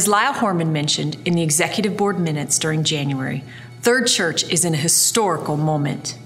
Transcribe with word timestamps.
As 0.00 0.08
Lyle 0.08 0.32
Horman 0.32 0.70
mentioned 0.70 1.18
in 1.26 1.34
the 1.34 1.42
executive 1.42 1.94
board 1.94 2.18
minutes 2.18 2.58
during 2.58 2.84
January, 2.84 3.44
Third 3.82 4.06
Church 4.06 4.50
is 4.50 4.64
in 4.64 4.72
a 4.72 4.78
historical 4.78 5.58
moment. 5.58 6.16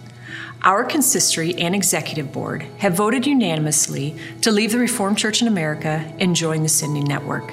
Our 0.63 0.85
consistory 0.85 1.57
and 1.57 1.75
executive 1.75 2.31
board 2.31 2.63
have 2.79 2.95
voted 2.95 3.27
unanimously 3.27 4.17
to 4.43 4.53
leave 4.53 4.71
the 4.71 4.79
Reformed 4.79 5.19
Church 5.19 5.43
in 5.43 5.49
America 5.49 6.09
and 6.21 6.37
join 6.37 6.63
the 6.63 6.69
Sending 6.69 7.03
Network. 7.03 7.53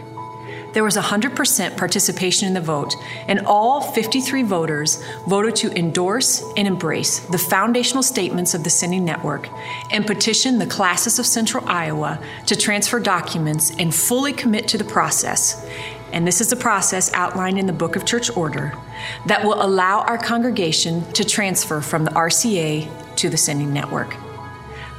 There 0.73 0.83
was 0.83 0.95
100% 0.95 1.75
participation 1.75 2.47
in 2.47 2.53
the 2.53 2.61
vote, 2.61 2.94
and 3.27 3.39
all 3.47 3.81
53 3.81 4.44
voters 4.44 5.03
voted 5.27 5.55
to 5.58 5.75
endorse 5.75 6.44
and 6.55 6.67
embrace 6.67 7.19
the 7.31 7.39
foundational 7.39 8.03
statements 8.03 8.53
of 8.53 8.64
the 8.64 8.69
Sending 8.69 9.03
Network 9.03 9.49
and 9.92 10.05
petition 10.05 10.59
the 10.59 10.67
Classis 10.67 11.17
of 11.17 11.25
Central 11.25 11.67
Iowa 11.67 12.23
to 12.45 12.55
transfer 12.55 12.99
documents 12.99 13.72
and 13.80 13.94
fully 13.94 14.33
commit 14.33 14.67
to 14.67 14.77
the 14.77 14.83
process. 14.83 15.67
And 16.12 16.28
this 16.28 16.42
is 16.42 16.52
a 16.52 16.58
process 16.58 17.12
outlined 17.14 17.58
in 17.58 17.67
the 17.67 17.73
Book 17.73 17.95
of 17.95 18.06
Church 18.06 18.36
Order 18.36 18.73
that 19.26 19.44
will 19.44 19.64
allow 19.64 20.02
our 20.02 20.17
congregation 20.17 21.09
to 21.14 21.23
transfer 21.23 21.81
from 21.81 22.04
the 22.04 22.12
RCA 22.12 23.16
to 23.16 23.30
the 23.30 23.38
Sending 23.38 23.73
Network. 23.73 24.16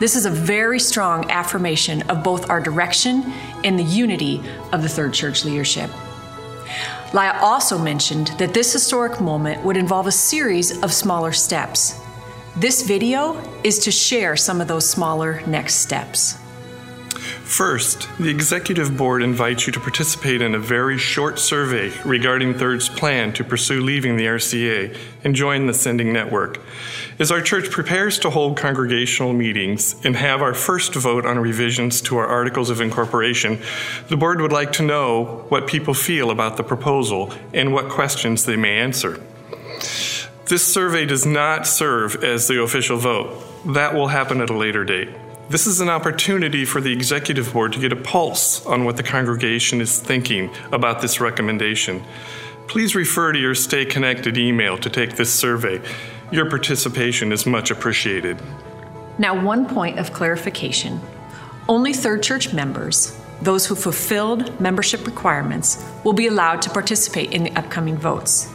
This 0.01 0.17
is 0.17 0.27
a 0.27 0.31
very 0.31 0.81
strong 0.81 1.31
affirmation 1.31 2.03
of 2.11 2.25
both 2.25 2.51
our 2.51 2.61
direction 2.61 3.33
and 3.63 3.79
the 3.79 3.85
unity 3.85 4.43
of 4.73 4.83
the 4.83 4.89
Third 4.89 5.15
Church 5.15 5.45
leadership. 5.45 5.91
Lyle 7.13 7.39
also 7.43 7.79
mentioned 7.79 8.29
that 8.39 8.55
this 8.55 8.73
historic 8.73 9.21
moment 9.21 9.63
would 9.63 9.77
involve 9.77 10.07
a 10.07 10.13
series 10.13 10.83
of 10.83 10.93
smaller 10.93 11.31
steps. 11.31 12.01
This 12.57 12.83
video 12.83 13.41
is 13.63 13.79
to 13.81 13.91
share 13.91 14.35
some 14.35 14.61
of 14.61 14.69
those 14.69 14.89
smaller 14.89 15.43
next 15.47 15.75
steps. 15.77 16.39
First, 17.45 18.09
the 18.19 18.31
Executive 18.31 18.97
Board 18.97 19.23
invites 19.23 19.67
you 19.67 19.73
to 19.75 19.81
participate 19.81 20.41
in 20.41 20.55
a 20.55 20.59
very 20.59 20.97
short 20.97 21.39
survey 21.39 21.93
regarding 22.05 22.55
Third's 22.55 22.89
plan 22.89 23.33
to 23.35 23.45
pursue 23.45 23.83
leaving 23.83 24.17
the 24.17 24.25
RCA 24.25 24.97
and 25.23 25.35
join 25.35 25.67
the 25.67 25.75
Sending 25.75 26.13
Network. 26.13 26.61
As 27.19 27.31
our 27.31 27.43
church 27.43 27.71
prepares 27.71 28.19
to 28.21 28.31
hold 28.31 28.57
congregational 28.57 29.35
meetings 29.35 30.03
and 30.03 30.17
have 30.17 30.41
our 30.41 30.55
first 30.55 30.95
vote 30.95 31.27
on 31.27 31.39
revisions 31.39 32.01
to 32.03 32.17
our 32.17 32.27
Articles 32.27 32.71
of 32.71 32.81
Incorporation, 32.81 33.59
the 34.09 34.17
Board 34.17 34.41
would 34.41 34.53
like 34.53 34.73
to 34.73 34.83
know 34.83 35.45
what 35.49 35.67
people 35.67 35.93
feel 35.93 36.31
about 36.31 36.57
the 36.57 36.65
proposal 36.65 37.35
and 37.53 37.75
what 37.75 37.91
questions 37.91 38.47
they 38.47 38.57
may 38.57 38.79
answer. 38.79 39.21
This 40.47 40.65
survey 40.65 41.05
does 41.05 41.27
not 41.27 41.67
serve 41.67 42.23
as 42.25 42.49
the 42.49 42.63
official 42.63 42.97
vote. 42.97 43.43
That 43.75 43.95
will 43.95 44.09
happen 44.09 44.41
at 44.41 44.51
a 44.51 44.57
later 44.57 44.85
date. 44.85 45.11
This 45.49 45.67
is 45.67 45.81
an 45.81 45.89
opportunity 45.91 46.65
for 46.65 46.81
the 46.81 46.93
executive 46.93 47.53
board 47.53 47.73
to 47.75 47.81
get 47.81 47.93
a 47.93 47.97
pulse 47.97 48.65
on 48.65 48.85
what 48.85 48.97
the 48.97 49.03
congregation 49.03 49.81
is 49.81 49.99
thinking 49.99 50.51
about 50.71 51.03
this 51.03 51.21
recommendation. 51.21 52.03
Please 52.69 52.95
refer 52.95 53.33
to 53.33 53.39
your 53.39 53.55
Stay 53.55 53.85
Connected 53.85 54.39
email 54.39 54.79
to 54.79 54.89
take 54.89 55.17
this 55.17 55.33
survey. 55.33 55.81
Your 56.31 56.49
participation 56.49 57.33
is 57.33 57.45
much 57.45 57.71
appreciated. 57.71 58.41
Now, 59.19 59.45
one 59.45 59.69
point 59.69 59.99
of 59.99 60.13
clarification 60.13 61.01
only 61.69 61.93
Third 61.93 62.23
Church 62.23 62.53
members, 62.53 63.17
those 63.41 63.67
who 63.67 63.75
fulfilled 63.75 64.59
membership 64.61 65.07
requirements, 65.07 65.85
will 66.03 66.13
be 66.13 66.27
allowed 66.27 66.63
to 66.63 66.71
participate 66.71 67.33
in 67.33 67.45
the 67.45 67.53
upcoming 67.53 67.97
votes. 67.97 68.51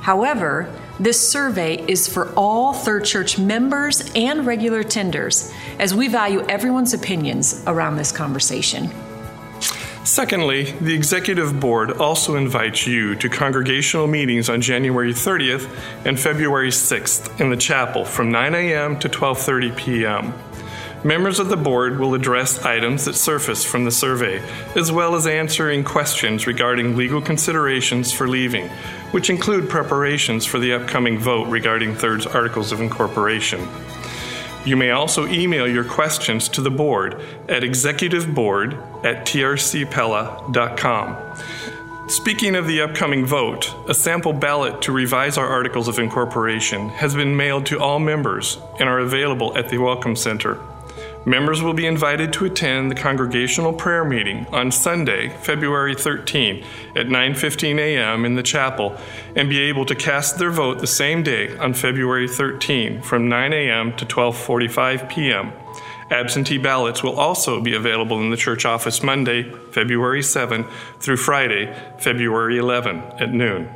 However, 0.00 0.74
this 1.00 1.30
survey 1.30 1.82
is 1.88 2.06
for 2.06 2.30
all 2.34 2.74
Third 2.74 3.06
Church 3.06 3.38
members 3.38 4.12
and 4.14 4.44
regular 4.44 4.82
tenders, 4.82 5.50
as 5.78 5.94
we 5.94 6.08
value 6.08 6.42
everyone's 6.46 6.92
opinions 6.92 7.64
around 7.66 7.96
this 7.96 8.12
conversation. 8.12 8.90
Secondly, 10.04 10.72
the 10.72 10.92
Executive 10.92 11.58
Board 11.58 11.92
also 11.92 12.36
invites 12.36 12.86
you 12.86 13.14
to 13.14 13.30
congregational 13.30 14.08
meetings 14.08 14.50
on 14.50 14.60
January 14.60 15.14
30th 15.14 15.74
and 16.04 16.20
February 16.20 16.70
6th 16.70 17.40
in 17.40 17.48
the 17.48 17.56
chapel 17.56 18.04
from 18.04 18.30
9 18.30 18.54
a.m. 18.54 18.98
to 18.98 19.08
12:30 19.08 19.76
p.m. 19.76 20.34
Members 21.02 21.38
of 21.38 21.48
the 21.48 21.56
board 21.56 21.98
will 21.98 22.14
address 22.14 22.62
items 22.62 23.06
that 23.06 23.14
surface 23.14 23.64
from 23.64 23.86
the 23.86 23.90
survey, 23.90 24.42
as 24.76 24.92
well 24.92 25.14
as 25.14 25.26
answering 25.26 25.82
questions 25.82 26.46
regarding 26.46 26.94
legal 26.94 27.22
considerations 27.22 28.12
for 28.12 28.28
leaving, 28.28 28.68
which 29.12 29.30
include 29.30 29.70
preparations 29.70 30.44
for 30.44 30.58
the 30.58 30.74
upcoming 30.74 31.18
vote 31.18 31.48
regarding 31.48 31.94
Third's 31.94 32.26
Articles 32.26 32.70
of 32.70 32.82
Incorporation. 32.82 33.66
You 34.66 34.76
may 34.76 34.90
also 34.90 35.26
email 35.26 35.66
your 35.66 35.84
questions 35.84 36.50
to 36.50 36.60
the 36.60 36.70
board 36.70 37.14
at 37.48 37.62
executiveboard 37.62 38.74
at 39.02 39.24
trcpella.com. 39.24 41.16
Speaking 42.10 42.56
of 42.56 42.66
the 42.66 42.82
upcoming 42.82 43.24
vote, 43.24 43.74
a 43.88 43.94
sample 43.94 44.34
ballot 44.34 44.82
to 44.82 44.92
revise 44.92 45.38
our 45.38 45.46
Articles 45.46 45.88
of 45.88 45.98
Incorporation 45.98 46.90
has 46.90 47.14
been 47.14 47.34
mailed 47.38 47.64
to 47.66 47.80
all 47.80 47.98
members 47.98 48.58
and 48.78 48.86
are 48.86 48.98
available 48.98 49.56
at 49.56 49.70
the 49.70 49.78
Welcome 49.78 50.14
Center. 50.14 50.58
Members 51.26 51.62
will 51.62 51.74
be 51.74 51.86
invited 51.86 52.32
to 52.32 52.46
attend 52.46 52.90
the 52.90 52.94
congregational 52.94 53.74
prayer 53.74 54.04
meeting 54.04 54.46
on 54.52 54.72
Sunday, 54.72 55.28
February 55.28 55.94
13 55.94 56.64
at 56.96 57.08
9:15 57.08 57.78
a.m. 57.78 58.24
in 58.24 58.36
the 58.36 58.42
chapel 58.42 58.96
and 59.36 59.50
be 59.50 59.60
able 59.60 59.84
to 59.84 59.94
cast 59.94 60.38
their 60.38 60.50
vote 60.50 60.78
the 60.78 60.86
same 60.86 61.22
day 61.22 61.54
on 61.58 61.74
February 61.74 62.26
13 62.26 63.02
from 63.02 63.28
9 63.28 63.52
a.m. 63.52 63.94
to 63.96 64.06
12:45 64.06 65.10
p.m. 65.10 65.52
Absentee 66.10 66.58
ballots 66.58 67.02
will 67.02 67.20
also 67.20 67.60
be 67.60 67.74
available 67.74 68.18
in 68.20 68.30
the 68.30 68.36
church 68.36 68.64
office 68.64 69.02
Monday, 69.02 69.42
February 69.72 70.22
7 70.22 70.64
through 71.00 71.18
Friday, 71.18 71.72
February 71.98 72.56
11 72.56 72.98
at 73.18 73.32
noon. 73.32 73.68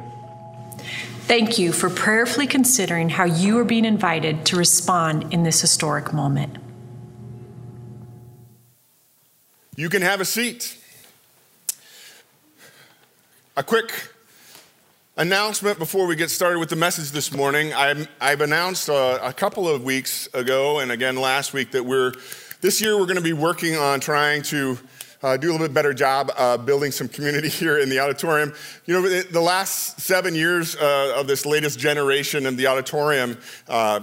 Thank 1.26 1.58
you 1.58 1.72
for 1.72 1.90
prayerfully 1.90 2.46
considering 2.46 3.10
how 3.10 3.24
you 3.24 3.58
are 3.58 3.64
being 3.64 3.84
invited 3.84 4.46
to 4.46 4.56
respond 4.56 5.32
in 5.32 5.42
this 5.42 5.60
historic 5.60 6.12
moment. 6.12 6.63
You 9.76 9.88
can 9.88 10.02
have 10.02 10.20
a 10.20 10.24
seat. 10.24 10.78
A 13.56 13.62
quick 13.64 14.08
announcement 15.16 15.80
before 15.80 16.06
we 16.06 16.14
get 16.14 16.30
started 16.30 16.60
with 16.60 16.68
the 16.68 16.76
message 16.76 17.10
this 17.10 17.32
morning. 17.32 17.74
i 17.74 18.06
have 18.20 18.40
announced 18.40 18.88
uh, 18.88 19.18
a 19.20 19.32
couple 19.32 19.68
of 19.68 19.82
weeks 19.82 20.28
ago 20.32 20.78
and 20.78 20.92
again 20.92 21.16
last 21.16 21.52
week 21.52 21.72
that 21.72 21.82
we're, 21.82 22.12
this 22.60 22.80
year 22.80 22.96
we're 22.96 23.06
going 23.06 23.16
to 23.16 23.20
be 23.20 23.32
working 23.32 23.74
on 23.74 23.98
trying 23.98 24.42
to 24.42 24.78
uh, 25.24 25.36
do 25.36 25.50
a 25.50 25.52
little 25.52 25.66
bit 25.66 25.74
better 25.74 25.92
job 25.92 26.30
uh, 26.36 26.56
building 26.56 26.92
some 26.92 27.08
community 27.08 27.48
here 27.60 27.78
in 27.78 27.88
the 27.88 27.98
auditorium. 27.98 28.52
You 28.86 29.02
know, 29.02 29.22
the 29.22 29.40
last 29.40 30.00
seven 30.00 30.36
years 30.36 30.76
uh, 30.76 31.14
of 31.16 31.26
this 31.26 31.44
latest 31.44 31.80
generation 31.80 32.46
of 32.46 32.56
the 32.56 32.68
auditorium, 32.68 33.38
uh, 33.66 34.00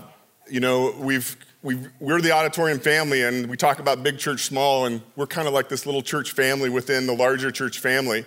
you 0.49 0.59
know, 0.59 0.93
we've 0.99 1.37
we 1.63 1.75
are 2.07 2.21
the 2.21 2.31
auditorium 2.31 2.79
family, 2.79 3.23
and 3.23 3.47
we 3.47 3.55
talk 3.55 3.79
about 3.79 4.01
big 4.01 4.17
church, 4.17 4.45
small, 4.45 4.85
and 4.85 5.01
we're 5.15 5.27
kind 5.27 5.47
of 5.47 5.53
like 5.53 5.69
this 5.69 5.85
little 5.85 6.01
church 6.01 6.31
family 6.31 6.69
within 6.69 7.05
the 7.05 7.13
larger 7.13 7.51
church 7.51 7.79
family. 7.79 8.25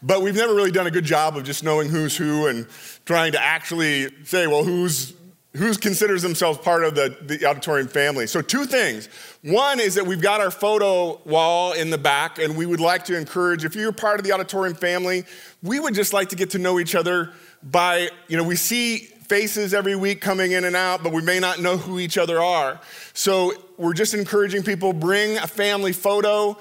But 0.00 0.22
we've 0.22 0.36
never 0.36 0.54
really 0.54 0.70
done 0.70 0.86
a 0.86 0.90
good 0.90 1.04
job 1.04 1.36
of 1.36 1.42
just 1.42 1.64
knowing 1.64 1.88
who's 1.88 2.16
who 2.16 2.46
and 2.46 2.68
trying 3.04 3.32
to 3.32 3.42
actually 3.42 4.24
say, 4.24 4.46
well, 4.46 4.62
who's 4.62 5.14
who 5.54 5.74
considers 5.74 6.22
themselves 6.22 6.58
part 6.58 6.84
of 6.84 6.94
the, 6.94 7.16
the 7.22 7.44
auditorium 7.46 7.88
family. 7.88 8.26
So, 8.26 8.42
two 8.42 8.64
things. 8.64 9.08
One 9.42 9.80
is 9.80 9.94
that 9.94 10.06
we've 10.06 10.20
got 10.20 10.40
our 10.40 10.50
photo 10.50 11.20
wall 11.24 11.72
in 11.72 11.90
the 11.90 11.98
back, 11.98 12.38
and 12.38 12.56
we 12.56 12.66
would 12.66 12.80
like 12.80 13.04
to 13.06 13.16
encourage, 13.16 13.64
if 13.64 13.74
you're 13.74 13.90
part 13.90 14.20
of 14.20 14.24
the 14.24 14.32
auditorium 14.32 14.76
family, 14.76 15.24
we 15.62 15.80
would 15.80 15.94
just 15.94 16.12
like 16.12 16.28
to 16.28 16.36
get 16.36 16.50
to 16.50 16.58
know 16.58 16.78
each 16.78 16.94
other 16.94 17.32
by, 17.62 18.10
you 18.28 18.36
know, 18.36 18.44
we 18.44 18.56
see 18.56 19.08
faces 19.28 19.74
every 19.74 19.94
week 19.94 20.20
coming 20.20 20.52
in 20.52 20.64
and 20.64 20.74
out, 20.74 21.02
but 21.02 21.12
we 21.12 21.22
may 21.22 21.38
not 21.38 21.60
know 21.60 21.76
who 21.76 21.98
each 21.98 22.16
other 22.16 22.40
are. 22.40 22.80
So 23.12 23.52
we're 23.76 23.94
just 23.94 24.14
encouraging 24.14 24.62
people 24.62 24.92
bring 24.92 25.36
a 25.38 25.46
family 25.46 25.92
photo. 25.92 26.56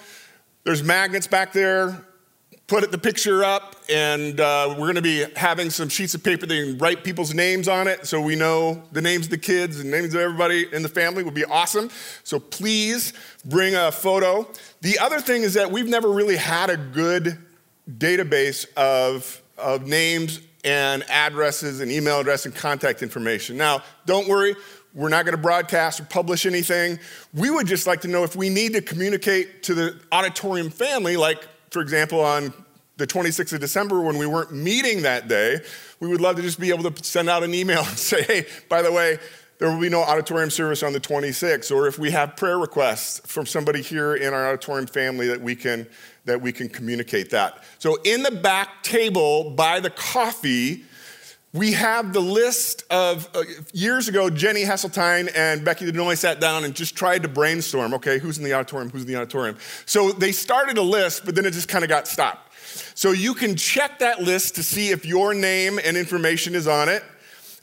There's 0.64 0.84
magnets 0.84 1.28
back 1.28 1.54
there. 1.54 2.04
Put 2.68 2.92
the 2.92 2.98
picture 2.98 3.46
up, 3.46 3.78
and 3.90 4.42
uh, 4.42 4.68
we're 4.72 4.92
going 4.92 4.96
to 4.96 5.02
be 5.02 5.26
having 5.38 5.70
some 5.70 5.88
sheets 5.88 6.14
of 6.16 6.24
paper 6.24 6.46
that 6.46 6.54
you 6.54 6.66
can 6.74 6.78
write 6.78 7.02
people's 7.02 7.34
names 7.34 7.70
on 7.70 7.88
it 7.88 8.06
so 8.06 8.20
we 8.20 8.36
know 8.36 8.84
the 8.92 9.02
names 9.02 9.28
of 9.28 9.32
the 9.32 9.38
kids 9.38 9.80
and 9.80 9.90
names 9.90 10.14
of 10.14 10.20
everybody 10.20 10.68
in 10.74 10.84
the 10.84 10.90
family 10.90 11.24
would 11.24 11.34
be 11.34 11.46
awesome. 11.46 11.90
So 12.26 12.42
please 12.42 13.14
bring 13.46 13.74
a 13.74 13.90
photo. 13.90 14.46
The 14.82 15.00
other 15.00 15.22
thing 15.22 15.44
is 15.44 15.54
that 15.54 15.72
we've 15.72 15.88
never 15.88 16.12
really 16.12 16.36
had 16.36 16.70
a 16.70 16.76
good 16.76 17.38
database 17.90 18.66
of, 18.76 19.42
of 19.58 19.88
names 19.88 20.42
and 20.68 21.10
addresses 21.10 21.80
and 21.80 21.90
email 21.90 22.20
address 22.20 22.46
and 22.46 22.54
contact 22.54 23.02
information. 23.02 23.56
Now, 23.56 23.84
don't 24.06 24.28
worry, 24.28 24.54
we're 24.94 25.08
not 25.08 25.24
going 25.24 25.36
to 25.36 25.42
broadcast 25.42 26.02
or 26.02 26.04
publish 26.04 26.46
anything. 26.46 27.00
We 27.34 27.50
would 27.50 27.68
just 27.68 27.88
like 27.88 28.02
to 28.02 28.10
know 28.10 28.26
if 28.26 28.36
we 28.36 28.50
need 28.50 28.74
to 28.74 28.82
communicate 28.82 29.64
to 29.64 29.74
the 29.74 29.98
auditorium 30.12 30.70
family, 30.70 31.16
like, 31.16 31.48
for 31.72 31.82
example, 31.82 32.20
on 32.20 32.54
the 32.98 33.08
26th 33.08 33.54
of 33.54 33.62
December 33.62 34.02
when 34.02 34.18
we 34.18 34.26
weren't 34.26 34.52
meeting 34.52 35.04
that 35.04 35.30
day, 35.30 35.62
we 36.02 36.10
would 36.10 36.20
love 36.20 36.36
to 36.36 36.42
just 36.42 36.60
be 36.60 36.70
able 36.70 36.92
to 36.92 37.04
send 37.04 37.30
out 37.30 37.44
an 37.44 37.54
email 37.54 37.80
and 37.88 37.98
say, 37.98 38.24
hey, 38.24 38.46
by 38.68 38.82
the 38.82 38.92
way, 38.92 39.20
there 39.60 39.72
will 39.72 39.80
be 39.80 39.90
no 39.90 40.02
auditorium 40.02 40.50
service 40.50 40.84
on 40.84 40.92
the 40.92 41.00
26th, 41.00 41.74
or 41.74 41.88
if 41.88 41.98
we 41.98 42.12
have 42.12 42.36
prayer 42.36 42.60
requests 42.60 43.22
from 43.26 43.46
somebody 43.46 43.82
here 43.82 44.16
in 44.16 44.34
our 44.34 44.50
auditorium 44.50 44.86
family 44.86 45.28
that 45.28 45.42
we 45.42 45.56
can 45.56 45.88
that 46.28 46.42
we 46.42 46.52
can 46.52 46.70
communicate 46.70 47.32
that. 47.32 47.64
So 47.80 47.98
in 48.04 48.22
the 48.22 48.32
back 48.32 48.84
table 48.84 49.50
by 49.52 49.80
the 49.80 49.90
coffee, 49.90 50.84
we 51.54 51.72
have 51.72 52.14
the 52.14 52.20
list 52.20 52.84
of 52.92 53.28
uh, 53.34 53.44
years 53.74 54.08
ago, 54.08 54.30
Jenny 54.30 54.64
Hesseltine 54.64 55.32
and 55.36 55.66
Becky 55.66 55.90
Denoy 55.90 56.18
sat 56.18 56.40
down 56.40 56.66
and 56.66 56.76
just 56.76 56.96
tried 56.96 57.24
to 57.24 57.28
brainstorm 57.28 57.94
okay, 57.96 58.20
who's 58.20 58.38
in 58.38 58.44
the 58.44 58.54
auditorium, 58.54 58.90
who's 58.90 59.02
in 59.02 59.08
the 59.08 59.16
auditorium. 59.16 59.58
So 59.86 60.12
they 60.12 60.32
started 60.32 60.78
a 60.78 60.82
list, 60.82 61.26
but 61.26 61.34
then 61.34 61.46
it 61.46 61.52
just 61.52 61.68
kind 61.68 61.84
of 61.84 61.90
got 61.90 62.08
stopped. 62.08 62.54
So 62.96 63.12
you 63.12 63.34
can 63.34 63.56
check 63.56 64.00
that 64.00 64.22
list 64.22 64.56
to 64.56 64.64
see 64.64 64.90
if 64.90 65.06
your 65.06 65.34
name 65.34 65.80
and 65.84 65.98
information 65.98 66.54
is 66.54 66.68
on 66.68 66.90
it. 66.90 67.04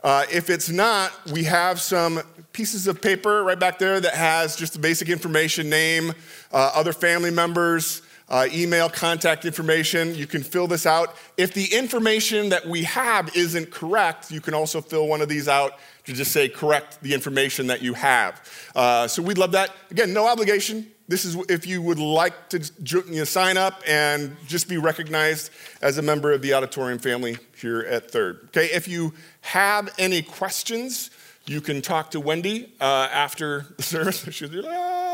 Uh, 0.02 0.24
if 0.30 0.50
it's 0.50 0.68
not, 0.68 1.12
we 1.32 1.44
have 1.44 1.80
some 1.80 2.20
pieces 2.52 2.86
of 2.86 3.00
paper 3.00 3.42
right 3.42 3.58
back 3.58 3.78
there 3.78 4.00
that 4.00 4.14
has 4.14 4.54
just 4.54 4.74
the 4.74 4.78
basic 4.78 5.08
information 5.08 5.68
name, 5.70 6.12
uh, 6.52 6.72
other 6.74 6.92
family 6.92 7.30
members, 7.30 8.02
uh, 8.28 8.48
email, 8.52 8.88
contact 8.88 9.44
information. 9.44 10.14
You 10.14 10.26
can 10.26 10.42
fill 10.42 10.66
this 10.66 10.86
out. 10.86 11.16
If 11.36 11.52
the 11.52 11.74
information 11.74 12.48
that 12.50 12.66
we 12.66 12.84
have 12.84 13.34
isn't 13.36 13.70
correct, 13.70 14.30
you 14.30 14.40
can 14.40 14.54
also 14.54 14.80
fill 14.80 15.06
one 15.06 15.20
of 15.20 15.28
these 15.28 15.48
out 15.48 15.72
to 16.04 16.12
just 16.12 16.32
say 16.32 16.48
correct 16.48 17.00
the 17.02 17.14
information 17.14 17.66
that 17.68 17.82
you 17.82 17.94
have. 17.94 18.40
Uh, 18.74 19.06
so 19.08 19.22
we'd 19.22 19.38
love 19.38 19.52
that. 19.52 19.74
Again, 19.90 20.12
no 20.12 20.26
obligation. 20.26 20.90
This 21.06 21.26
is 21.26 21.36
if 21.50 21.66
you 21.66 21.82
would 21.82 21.98
like 21.98 22.48
to 22.48 22.58
you 22.86 23.18
know, 23.18 23.24
sign 23.24 23.58
up 23.58 23.82
and 23.86 24.34
just 24.46 24.70
be 24.70 24.78
recognized 24.78 25.50
as 25.82 25.98
a 25.98 26.02
member 26.02 26.32
of 26.32 26.40
the 26.40 26.54
auditorium 26.54 26.98
family 26.98 27.36
here 27.60 27.80
at 27.80 28.10
Third. 28.10 28.40
Okay, 28.46 28.66
if 28.66 28.88
you 28.88 29.12
have 29.42 29.92
any 29.98 30.22
questions, 30.22 31.10
you 31.46 31.60
can 31.60 31.82
talk 31.82 32.10
to 32.12 32.20
Wendy 32.20 32.72
uh, 32.80 33.08
after 33.12 33.66
the 33.76 33.82
service. 33.82 34.24
Be 34.24 34.62
ah. 34.66 35.13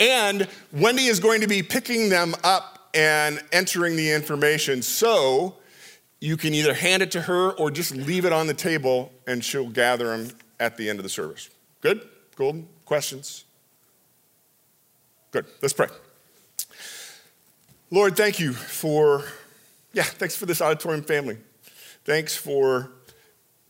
And 0.00 0.48
Wendy 0.72 1.06
is 1.06 1.20
going 1.20 1.40
to 1.40 1.46
be 1.46 1.62
picking 1.62 2.08
them 2.08 2.34
up 2.44 2.90
and 2.94 3.42
entering 3.52 3.96
the 3.96 4.12
information. 4.12 4.82
So 4.82 5.56
you 6.20 6.36
can 6.36 6.54
either 6.54 6.74
hand 6.74 7.02
it 7.02 7.10
to 7.12 7.20
her 7.22 7.52
or 7.52 7.70
just 7.70 7.94
leave 7.94 8.24
it 8.24 8.32
on 8.32 8.46
the 8.46 8.54
table 8.54 9.12
and 9.26 9.44
she'll 9.44 9.68
gather 9.68 10.16
them 10.16 10.30
at 10.58 10.76
the 10.76 10.88
end 10.88 10.98
of 10.98 11.02
the 11.02 11.08
service. 11.08 11.50
Good? 11.80 12.08
Golden? 12.36 12.68
Questions? 12.84 13.44
Good. 15.30 15.46
Let's 15.60 15.74
pray. 15.74 15.88
Lord, 17.90 18.16
thank 18.16 18.40
you 18.40 18.52
for, 18.52 19.24
yeah, 19.92 20.02
thanks 20.02 20.34
for 20.34 20.46
this 20.46 20.60
auditorium 20.60 21.04
family. 21.04 21.38
Thanks 22.04 22.36
for 22.36 22.90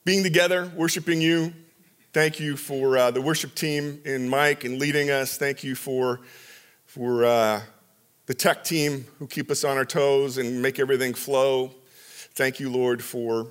being 0.05 0.23
together, 0.23 0.71
worshiping 0.77 1.21
you. 1.21 1.53
Thank 2.16 2.40
you 2.40 2.56
for 2.56 2.96
uh, 2.96 3.10
the 3.10 3.20
worship 3.20 3.54
team 3.54 4.00
and 4.06 4.30
Mike 4.30 4.64
and 4.64 4.78
leading 4.78 5.10
us. 5.10 5.36
Thank 5.36 5.62
you 5.62 5.74
for, 5.74 6.22
for 6.86 7.26
uh, 7.26 7.60
the 8.24 8.32
tech 8.32 8.64
team 8.64 9.04
who 9.18 9.26
keep 9.26 9.50
us 9.50 9.64
on 9.64 9.76
our 9.76 9.84
toes 9.84 10.38
and 10.38 10.62
make 10.62 10.78
everything 10.78 11.12
flow. 11.12 11.74
Thank 12.32 12.58
you, 12.58 12.70
Lord, 12.70 13.04
for, 13.04 13.48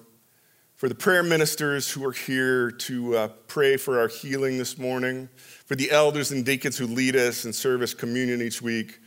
for 0.78 0.90
the 0.90 0.96
prayer 0.96 1.22
ministers 1.22 1.92
who 1.92 2.04
are 2.08 2.12
here 2.12 2.72
to 2.72 3.16
uh, 3.16 3.28
pray 3.46 3.78
for 3.78 4.00
our 4.00 4.08
healing 4.08 4.58
this 4.58 4.80
morning 4.80 5.30
for 5.68 5.76
the 5.76 5.92
elders 5.92 6.32
and 6.32 6.44
deacons 6.44 6.76
who 6.76 6.88
lead 6.88 7.16
us 7.16 7.46
and 7.46 7.54
serve 7.54 7.84
us 7.84 7.94
communion 7.94 8.42
each 8.42 8.64
week. 8.64 8.98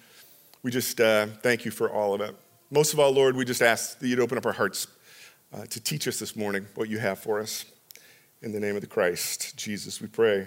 We 0.62 0.70
just 0.70 1.00
uh, 1.00 1.26
thank 1.42 1.64
you 1.64 1.72
for 1.72 1.90
all 1.90 2.14
of 2.14 2.20
it. 2.20 2.36
Most 2.70 2.92
of 2.92 3.00
all, 3.00 3.10
Lord, 3.10 3.34
we 3.34 3.44
just 3.44 3.62
ask 3.62 3.98
that 3.98 4.06
you'd 4.06 4.20
open 4.20 4.38
up 4.38 4.46
our 4.46 4.52
hearts 4.52 4.86
uh, 5.52 5.66
to 5.66 5.80
teach 5.80 6.06
us 6.06 6.20
this 6.20 6.36
morning 6.36 6.64
what 6.76 6.88
you 6.88 7.00
have 7.00 7.18
for 7.18 7.40
us. 7.40 7.64
In 8.40 8.52
the 8.52 8.60
name 8.60 8.76
of 8.76 8.82
the 8.82 8.86
Christ, 8.86 9.56
Jesus, 9.56 10.00
we 10.00 10.06
pray. 10.06 10.46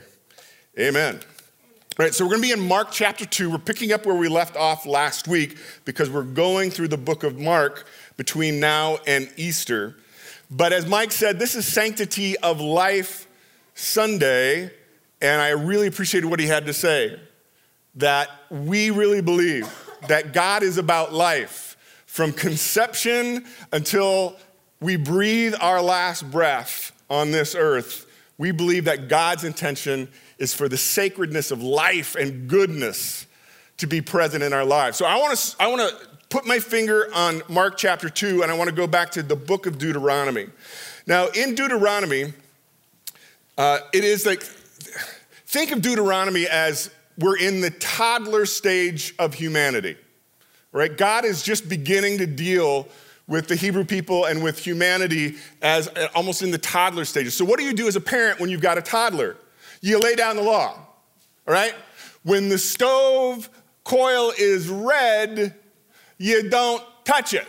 Amen. 0.79 1.15
All 1.15 2.05
right, 2.05 2.13
so 2.13 2.23
we're 2.23 2.38
going 2.38 2.41
to 2.43 2.47
be 2.47 2.53
in 2.53 2.65
Mark 2.65 2.88
chapter 2.89 3.25
2. 3.25 3.49
We're 3.49 3.57
picking 3.57 3.91
up 3.91 4.05
where 4.05 4.15
we 4.15 4.29
left 4.29 4.55
off 4.55 4.85
last 4.85 5.27
week 5.27 5.57
because 5.83 6.09
we're 6.09 6.23
going 6.23 6.71
through 6.71 6.88
the 6.88 6.97
book 6.97 7.25
of 7.25 7.38
Mark 7.38 7.85
between 8.15 8.61
now 8.61 8.99
and 9.07 9.29
Easter. 9.35 9.97
But 10.49 10.71
as 10.71 10.85
Mike 10.85 11.11
said, 11.11 11.38
this 11.38 11.53
is 11.53 11.67
Sanctity 11.67 12.38
of 12.38 12.61
Life 12.61 13.27
Sunday. 13.75 14.71
And 15.21 15.41
I 15.41 15.49
really 15.49 15.87
appreciated 15.87 16.29
what 16.29 16.39
he 16.39 16.47
had 16.47 16.67
to 16.67 16.73
say 16.73 17.19
that 17.95 18.29
we 18.49 18.89
really 18.89 19.21
believe 19.21 19.69
that 20.07 20.31
God 20.31 20.63
is 20.63 20.77
about 20.77 21.11
life 21.11 21.75
from 22.05 22.31
conception 22.31 23.45
until 23.73 24.37
we 24.79 24.95
breathe 24.95 25.55
our 25.59 25.81
last 25.81 26.31
breath 26.31 26.94
on 27.11 27.29
this 27.29 27.53
earth. 27.53 28.07
We 28.37 28.51
believe 28.51 28.85
that 28.85 29.09
God's 29.09 29.43
intention 29.43 30.07
is 30.39 30.53
for 30.53 30.67
the 30.67 30.77
sacredness 30.77 31.51
of 31.51 31.61
life 31.61 32.15
and 32.15 32.47
goodness 32.47 33.27
to 33.77 33.85
be 33.85 34.01
present 34.01 34.43
in 34.43 34.53
our 34.53 34.65
lives. 34.65 34.97
So 34.97 35.05
I 35.05 35.17
want 35.17 35.37
to 35.37 35.55
I 35.61 35.67
want 35.67 35.81
to 35.87 36.07
put 36.29 36.47
my 36.47 36.57
finger 36.57 37.09
on 37.13 37.43
Mark 37.49 37.77
chapter 37.77 38.09
2 38.09 38.41
and 38.41 38.51
I 38.51 38.57
want 38.57 38.69
to 38.69 38.75
go 38.75 38.87
back 38.87 39.11
to 39.11 39.21
the 39.21 39.35
book 39.35 39.65
of 39.65 39.77
Deuteronomy. 39.77 40.47
Now, 41.05 41.27
in 41.27 41.55
Deuteronomy, 41.55 42.33
uh, 43.57 43.79
it 43.93 44.03
is 44.03 44.25
like 44.25 44.41
Think 45.51 45.73
of 45.73 45.81
Deuteronomy 45.81 46.47
as 46.47 46.89
we're 47.17 47.37
in 47.37 47.59
the 47.59 47.71
toddler 47.71 48.45
stage 48.45 49.13
of 49.19 49.33
humanity, 49.33 49.97
right? 50.71 50.97
God 50.97 51.25
is 51.25 51.44
just 51.44 51.68
beginning 51.68 52.19
to 52.19 52.25
deal 52.25 52.87
with 53.31 53.47
the 53.47 53.56
Hebrew 53.56 53.85
people 53.85 54.26
and 54.26 54.44
with 54.44 54.59
humanity 54.59 55.38
as 55.61 55.88
uh, 55.88 56.09
almost 56.14 56.42
in 56.42 56.52
the 56.52 56.57
toddler 56.57 57.06
stages. 57.06 57.33
So, 57.33 57.45
what 57.45 57.57
do 57.57 57.66
you 57.66 57.71
do 57.71 57.88
as 57.88 57.95
a 57.95 58.02
parent 58.02 58.42
when 58.42 58.50
you've 58.50 58.61
got 58.61 58.78
a 58.78 58.81
toddler? 58.81 59.38
You 59.80 60.00
lay 60.00 60.16
down 60.16 60.35
the 60.35 60.42
law, 60.42 60.73
all 61.47 61.54
right? 61.54 61.73
When 62.23 62.50
the 62.50 62.57
stove 62.57 63.50
coil 63.85 64.33
is 64.38 64.68
red, 64.68 65.56
you 66.18 66.50
don't 66.50 66.83
touch 67.06 67.33
it, 67.33 67.47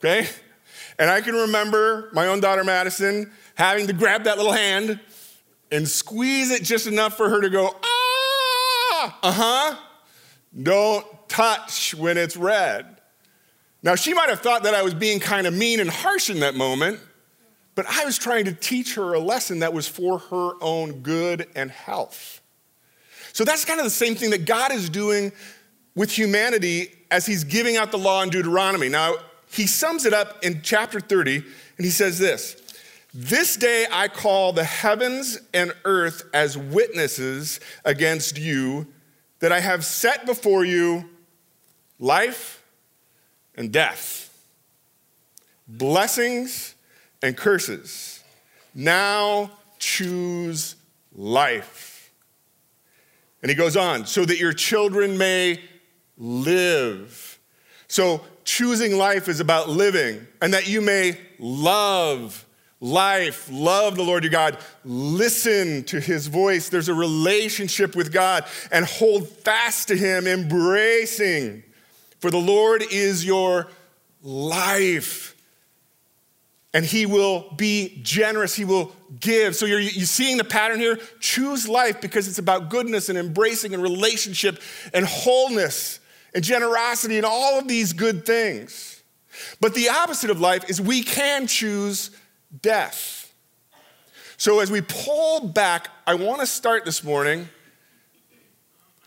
okay? 0.00 0.28
And 0.98 1.10
I 1.10 1.20
can 1.20 1.34
remember 1.34 2.08
my 2.14 2.28
own 2.28 2.40
daughter 2.40 2.64
Madison 2.64 3.30
having 3.54 3.86
to 3.88 3.92
grab 3.92 4.24
that 4.24 4.38
little 4.38 4.52
hand 4.52 4.98
and 5.70 5.86
squeeze 5.86 6.50
it 6.50 6.62
just 6.62 6.86
enough 6.86 7.18
for 7.18 7.28
her 7.28 7.42
to 7.42 7.50
go, 7.50 7.76
ah, 7.84 9.18
uh 9.22 9.32
huh. 9.32 9.76
Don't 10.62 11.06
touch 11.28 11.94
when 11.94 12.16
it's 12.16 12.34
red. 12.34 12.95
Now, 13.86 13.94
she 13.94 14.14
might 14.14 14.28
have 14.30 14.40
thought 14.40 14.64
that 14.64 14.74
I 14.74 14.82
was 14.82 14.94
being 14.94 15.20
kind 15.20 15.46
of 15.46 15.54
mean 15.54 15.78
and 15.78 15.88
harsh 15.88 16.28
in 16.28 16.40
that 16.40 16.56
moment, 16.56 16.98
but 17.76 17.86
I 17.88 18.04
was 18.04 18.18
trying 18.18 18.46
to 18.46 18.52
teach 18.52 18.96
her 18.96 19.14
a 19.14 19.20
lesson 19.20 19.60
that 19.60 19.72
was 19.72 19.86
for 19.86 20.18
her 20.18 20.54
own 20.60 21.02
good 21.02 21.46
and 21.54 21.70
health. 21.70 22.40
So 23.32 23.44
that's 23.44 23.64
kind 23.64 23.78
of 23.78 23.84
the 23.84 23.90
same 23.90 24.16
thing 24.16 24.30
that 24.30 24.44
God 24.44 24.72
is 24.72 24.90
doing 24.90 25.30
with 25.94 26.10
humanity 26.10 26.90
as 27.12 27.26
he's 27.26 27.44
giving 27.44 27.76
out 27.76 27.92
the 27.92 27.96
law 27.96 28.24
in 28.24 28.28
Deuteronomy. 28.28 28.88
Now, 28.88 29.14
he 29.52 29.68
sums 29.68 30.04
it 30.04 30.12
up 30.12 30.44
in 30.44 30.62
chapter 30.62 30.98
30, 30.98 31.36
and 31.36 31.84
he 31.84 31.90
says 31.90 32.18
this 32.18 32.56
this 33.14 33.56
day 33.56 33.86
I 33.92 34.08
call 34.08 34.52
the 34.52 34.64
heavens 34.64 35.38
and 35.54 35.72
earth 35.84 36.24
as 36.34 36.58
witnesses 36.58 37.60
against 37.84 38.36
you 38.36 38.88
that 39.38 39.52
I 39.52 39.60
have 39.60 39.84
set 39.84 40.26
before 40.26 40.64
you 40.64 41.08
life 42.00 42.64
and 43.56 43.72
death, 43.72 44.36
blessings 45.66 46.74
and 47.22 47.36
curses. 47.36 48.22
Now 48.74 49.50
choose 49.78 50.76
life. 51.14 52.10
And 53.42 53.50
he 53.50 53.54
goes 53.54 53.76
on, 53.76 54.06
so 54.06 54.24
that 54.24 54.38
your 54.38 54.52
children 54.52 55.16
may 55.18 55.60
live. 56.18 57.38
So 57.88 58.22
choosing 58.44 58.96
life 58.96 59.28
is 59.28 59.40
about 59.40 59.68
living, 59.68 60.26
and 60.42 60.52
that 60.54 60.68
you 60.68 60.80
may 60.80 61.18
love 61.38 62.44
life, 62.80 63.48
love 63.50 63.96
the 63.96 64.02
Lord 64.02 64.24
your 64.24 64.30
God, 64.30 64.58
listen 64.84 65.84
to 65.84 66.00
his 66.00 66.26
voice. 66.26 66.68
There's 66.68 66.88
a 66.88 66.94
relationship 66.94 67.96
with 67.96 68.12
God 68.12 68.44
and 68.70 68.84
hold 68.84 69.28
fast 69.28 69.88
to 69.88 69.96
him, 69.96 70.26
embracing. 70.26 71.62
For 72.26 72.32
the 72.32 72.38
Lord 72.38 72.82
is 72.82 73.24
your 73.24 73.68
life. 74.20 75.36
And 76.74 76.84
he 76.84 77.06
will 77.06 77.52
be 77.56 78.00
generous, 78.02 78.52
he 78.52 78.64
will 78.64 78.90
give. 79.20 79.54
So 79.54 79.64
you're, 79.64 79.78
you 79.78 80.06
seeing 80.06 80.36
the 80.36 80.42
pattern 80.42 80.80
here? 80.80 80.98
Choose 81.20 81.68
life 81.68 82.00
because 82.00 82.26
it's 82.26 82.40
about 82.40 82.68
goodness 82.68 83.08
and 83.08 83.16
embracing 83.16 83.74
and 83.74 83.80
relationship 83.80 84.60
and 84.92 85.06
wholeness 85.06 86.00
and 86.34 86.42
generosity 86.42 87.16
and 87.16 87.24
all 87.24 87.60
of 87.60 87.68
these 87.68 87.92
good 87.92 88.26
things. 88.26 89.04
But 89.60 89.74
the 89.74 89.90
opposite 89.90 90.30
of 90.30 90.40
life 90.40 90.68
is 90.68 90.80
we 90.80 91.04
can 91.04 91.46
choose 91.46 92.10
death. 92.60 93.32
So, 94.36 94.58
as 94.58 94.68
we 94.68 94.80
pull 94.80 95.46
back, 95.46 95.90
I 96.08 96.16
want 96.16 96.40
to 96.40 96.46
start 96.48 96.84
this 96.84 97.04
morning 97.04 97.48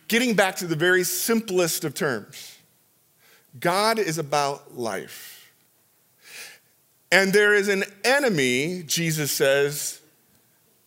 getting 0.08 0.36
back 0.36 0.56
to 0.56 0.68
the 0.68 0.78
very 0.78 1.04
simplest 1.04 1.84
of 1.84 1.94
terms 1.94 2.59
God 3.58 4.00
is 4.00 4.18
about 4.18 4.78
life. 4.78 5.52
And 7.12 7.34
there 7.34 7.54
is 7.54 7.68
an 7.68 7.84
enemy, 8.04 8.84
Jesus 8.86 9.32
says, 9.32 10.02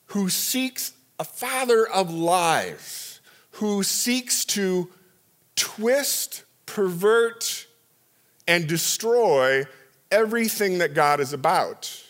who 0.07 0.29
seeks 0.29 0.93
a 1.19 1.25
father 1.25 1.87
of 1.87 2.13
lies, 2.13 3.21
who 3.53 3.83
seeks 3.83 4.45
to 4.45 4.89
twist, 5.57 6.45
pervert, 6.67 7.67
and 8.47 8.67
destroy 8.67 9.65
everything 10.11 10.79
that 10.79 10.95
God 10.95 11.21
is 11.21 11.33
about 11.33 12.03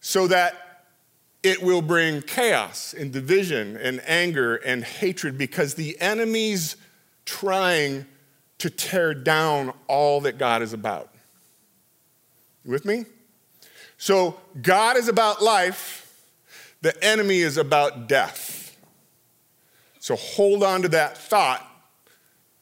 so 0.00 0.26
that 0.26 0.84
it 1.42 1.62
will 1.62 1.82
bring 1.82 2.22
chaos 2.22 2.92
and 2.92 3.12
division 3.12 3.76
and 3.76 4.00
anger 4.06 4.56
and 4.56 4.82
hatred 4.82 5.38
because 5.38 5.74
the 5.74 6.00
enemy's 6.00 6.76
trying 7.24 8.06
to 8.58 8.70
tear 8.70 9.14
down 9.14 9.72
all 9.86 10.22
that 10.22 10.38
God 10.38 10.62
is 10.62 10.72
about. 10.72 11.10
You 12.64 12.72
with 12.72 12.84
me? 12.84 13.04
So, 13.98 14.38
God 14.60 14.96
is 14.96 15.08
about 15.08 15.42
life, 15.42 16.02
the 16.82 17.02
enemy 17.04 17.38
is 17.38 17.56
about 17.56 18.08
death. 18.08 18.76
So, 20.00 20.16
hold 20.16 20.62
on 20.62 20.82
to 20.82 20.88
that 20.88 21.16
thought 21.16 21.66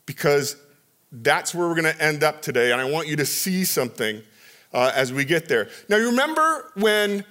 because 0.07 0.57
that's 1.11 1.55
where 1.55 1.69
we're 1.69 1.81
going 1.81 1.95
to 1.95 2.03
end 2.03 2.23
up 2.23 2.43
today. 2.43 2.73
And 2.73 2.81
I 2.81 2.91
want 2.91 3.09
you 3.09 3.17
to 3.17 3.27
see 3.27 3.65
something 3.65 4.23
uh, 4.73 4.93
as 4.95 5.13
we 5.13 5.25
get 5.25 5.49
there. 5.49 5.69
Now, 5.89 5.97
you 5.97 6.11
remember 6.11 6.73
when 6.75 7.25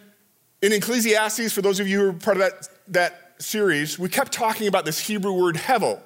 in 0.61 0.71
Ecclesiastes, 0.71 1.51
for 1.51 1.61
those 1.61 1.79
of 1.79 1.87
you 1.87 1.99
who 1.99 2.09
are 2.09 2.13
part 2.13 2.37
of 2.37 2.43
that, 2.43 2.69
that 2.87 3.35
series, 3.39 3.99
we 3.99 4.07
kept 4.07 4.31
talking 4.31 4.67
about 4.67 4.85
this 4.85 4.99
Hebrew 4.99 5.33
word 5.33 5.55
hevel, 5.55 5.99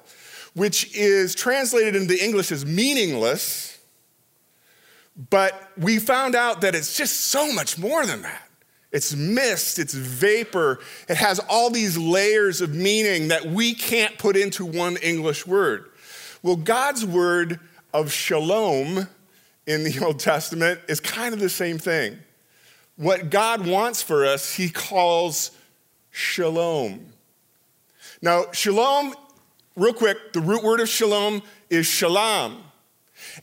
which 0.58 0.94
is 0.94 1.34
translated 1.34 1.94
into 1.94 2.22
English 2.22 2.50
as 2.50 2.66
meaningless, 2.66 3.78
but 5.30 5.70
we 5.76 5.98
found 5.98 6.34
out 6.34 6.60
that 6.62 6.74
it's 6.74 6.96
just 6.96 7.20
so 7.26 7.52
much 7.52 7.78
more 7.78 8.04
than 8.04 8.22
that. 8.22 8.42
It's 8.90 9.14
mist, 9.14 9.78
it's 9.78 9.94
vapor, 9.94 10.80
it 11.08 11.16
has 11.16 11.38
all 11.48 11.70
these 11.70 11.96
layers 11.96 12.60
of 12.60 12.74
meaning 12.74 13.28
that 13.28 13.44
we 13.44 13.74
can't 13.74 14.18
put 14.18 14.36
into 14.36 14.64
one 14.64 14.96
English 14.96 15.46
word. 15.46 15.90
Well, 16.42 16.56
God's 16.56 17.04
word 17.04 17.60
of 17.94 18.10
shalom 18.10 19.06
in 19.66 19.84
the 19.84 20.00
Old 20.04 20.18
Testament 20.18 20.80
is 20.88 20.98
kind 20.98 21.34
of 21.34 21.40
the 21.40 21.50
same 21.50 21.78
thing. 21.78 22.18
What 22.96 23.30
God 23.30 23.64
wants 23.64 24.02
for 24.02 24.26
us, 24.26 24.54
he 24.54 24.70
calls 24.70 25.52
shalom. 26.10 27.12
Now, 28.20 28.46
shalom, 28.52 29.14
real 29.78 29.92
quick, 29.92 30.32
the 30.32 30.40
root 30.40 30.62
word 30.62 30.80
of 30.80 30.88
shalom 30.88 31.42
is 31.70 31.86
shalom. 31.86 32.64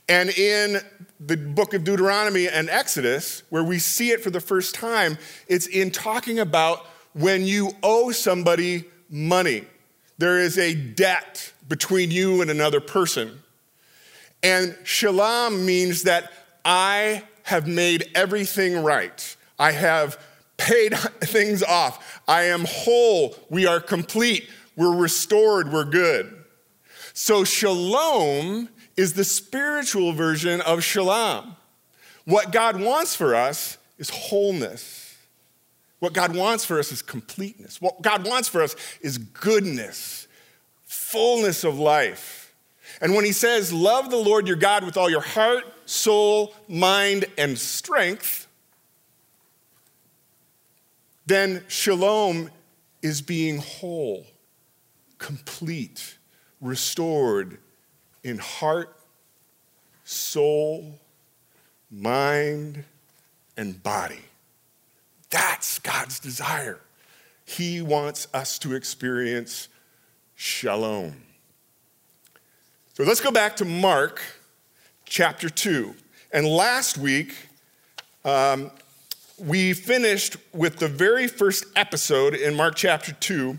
And 0.08 0.30
in 0.30 0.78
the 1.18 1.36
book 1.36 1.72
of 1.74 1.82
Deuteronomy 1.82 2.46
and 2.48 2.68
Exodus, 2.68 3.42
where 3.48 3.64
we 3.64 3.78
see 3.78 4.10
it 4.10 4.22
for 4.22 4.30
the 4.30 4.40
first 4.40 4.74
time, 4.74 5.16
it's 5.48 5.66
in 5.66 5.90
talking 5.90 6.38
about 6.38 6.86
when 7.14 7.44
you 7.44 7.72
owe 7.82 8.10
somebody 8.12 8.84
money. 9.08 9.64
There 10.18 10.38
is 10.38 10.58
a 10.58 10.74
debt 10.74 11.52
between 11.68 12.10
you 12.10 12.42
and 12.42 12.50
another 12.50 12.80
person. 12.80 13.42
And 14.42 14.76
shalom 14.84 15.64
means 15.64 16.02
that 16.02 16.32
I 16.64 17.22
have 17.44 17.66
made 17.66 18.10
everything 18.14 18.82
right. 18.82 19.36
I 19.58 19.72
have 19.72 20.20
paid 20.58 20.96
things 21.20 21.62
off. 21.62 22.20
I 22.28 22.44
am 22.44 22.64
whole. 22.66 23.36
We 23.48 23.66
are 23.66 23.80
complete. 23.80 24.50
We're 24.76 24.94
restored. 24.94 25.72
We're 25.72 25.84
good. 25.84 26.44
So, 27.12 27.44
shalom 27.44 28.68
is 28.96 29.14
the 29.14 29.24
spiritual 29.24 30.12
version 30.12 30.60
of 30.60 30.82
shalom. 30.82 31.56
What 32.24 32.52
God 32.52 32.80
wants 32.80 33.14
for 33.14 33.34
us 33.34 33.78
is 33.98 34.10
wholeness. 34.10 35.16
What 35.98 36.12
God 36.12 36.36
wants 36.36 36.64
for 36.64 36.78
us 36.78 36.92
is 36.92 37.02
completeness. 37.02 37.80
What 37.80 38.02
God 38.02 38.26
wants 38.26 38.48
for 38.48 38.62
us 38.62 38.76
is 39.00 39.16
goodness, 39.18 40.28
fullness 40.84 41.64
of 41.64 41.78
life. 41.78 42.54
And 43.00 43.14
when 43.14 43.24
He 43.24 43.32
says, 43.32 43.72
Love 43.72 44.10
the 44.10 44.16
Lord 44.16 44.46
your 44.46 44.56
God 44.56 44.84
with 44.84 44.96
all 44.96 45.08
your 45.08 45.22
heart, 45.22 45.64
soul, 45.86 46.54
mind, 46.68 47.26
and 47.38 47.58
strength, 47.58 48.46
then 51.26 51.64
shalom 51.68 52.50
is 53.02 53.20
being 53.20 53.58
whole, 53.58 54.26
complete, 55.18 56.18
restored 56.60 57.58
in 58.22 58.38
heart, 58.38 58.96
soul, 60.04 60.98
mind, 61.90 62.84
and 63.56 63.82
body. 63.82 64.22
That's 65.30 65.78
God's 65.78 66.18
desire. 66.18 66.80
He 67.44 67.80
wants 67.80 68.28
us 68.34 68.58
to 68.60 68.74
experience 68.74 69.68
shalom. 70.34 71.14
So 72.94 73.04
let's 73.04 73.20
go 73.20 73.30
back 73.30 73.56
to 73.56 73.64
Mark 73.64 74.20
chapter 75.04 75.48
2. 75.48 75.94
And 76.32 76.46
last 76.46 76.98
week, 76.98 77.34
um, 78.24 78.70
we 79.38 79.72
finished 79.72 80.36
with 80.52 80.78
the 80.78 80.88
very 80.88 81.28
first 81.28 81.66
episode 81.76 82.34
in 82.34 82.54
Mark 82.54 82.74
chapter 82.74 83.12
2. 83.12 83.58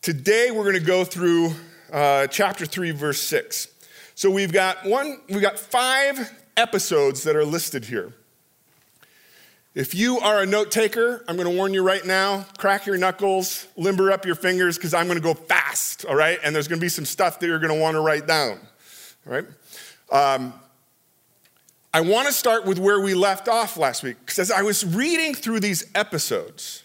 Today 0.00 0.52
we're 0.52 0.62
going 0.62 0.74
to 0.74 0.80
go 0.80 1.04
through 1.04 1.50
uh, 1.92 2.28
chapter 2.28 2.64
3, 2.64 2.92
verse 2.92 3.20
6. 3.20 3.66
So 4.14 4.30
we've 4.30 4.52
got 4.52 4.84
one, 4.84 5.20
we've 5.28 5.42
got 5.42 5.58
five 5.58 6.32
episodes 6.56 7.24
that 7.24 7.34
are 7.34 7.44
listed 7.44 7.84
here. 7.84 8.14
If 9.74 9.96
you 9.96 10.20
are 10.20 10.42
a 10.42 10.46
note 10.46 10.70
taker, 10.70 11.24
I'm 11.26 11.36
going 11.36 11.50
to 11.50 11.54
warn 11.54 11.74
you 11.74 11.82
right 11.82 12.04
now 12.04 12.46
crack 12.58 12.86
your 12.86 12.96
knuckles, 12.96 13.66
limber 13.76 14.12
up 14.12 14.24
your 14.24 14.36
fingers, 14.36 14.76
because 14.78 14.94
I'm 14.94 15.06
going 15.06 15.18
to 15.18 15.22
go 15.22 15.34
fast, 15.34 16.04
all 16.04 16.14
right? 16.14 16.38
And 16.44 16.54
there's 16.54 16.68
going 16.68 16.78
to 16.78 16.84
be 16.84 16.88
some 16.88 17.04
stuff 17.04 17.40
that 17.40 17.46
you're 17.46 17.58
going 17.58 17.74
to 17.74 17.80
want 17.80 17.96
to 17.96 18.00
write 18.00 18.26
down, 18.26 18.60
all 19.26 19.32
right? 19.32 19.46
Um, 20.12 20.54
I 21.92 22.02
want 22.02 22.28
to 22.28 22.32
start 22.32 22.64
with 22.64 22.78
where 22.78 23.00
we 23.00 23.14
left 23.14 23.48
off 23.48 23.76
last 23.76 24.04
week, 24.04 24.16
because 24.20 24.38
as 24.38 24.52
I 24.52 24.62
was 24.62 24.86
reading 24.86 25.34
through 25.34 25.58
these 25.58 25.90
episodes, 25.96 26.84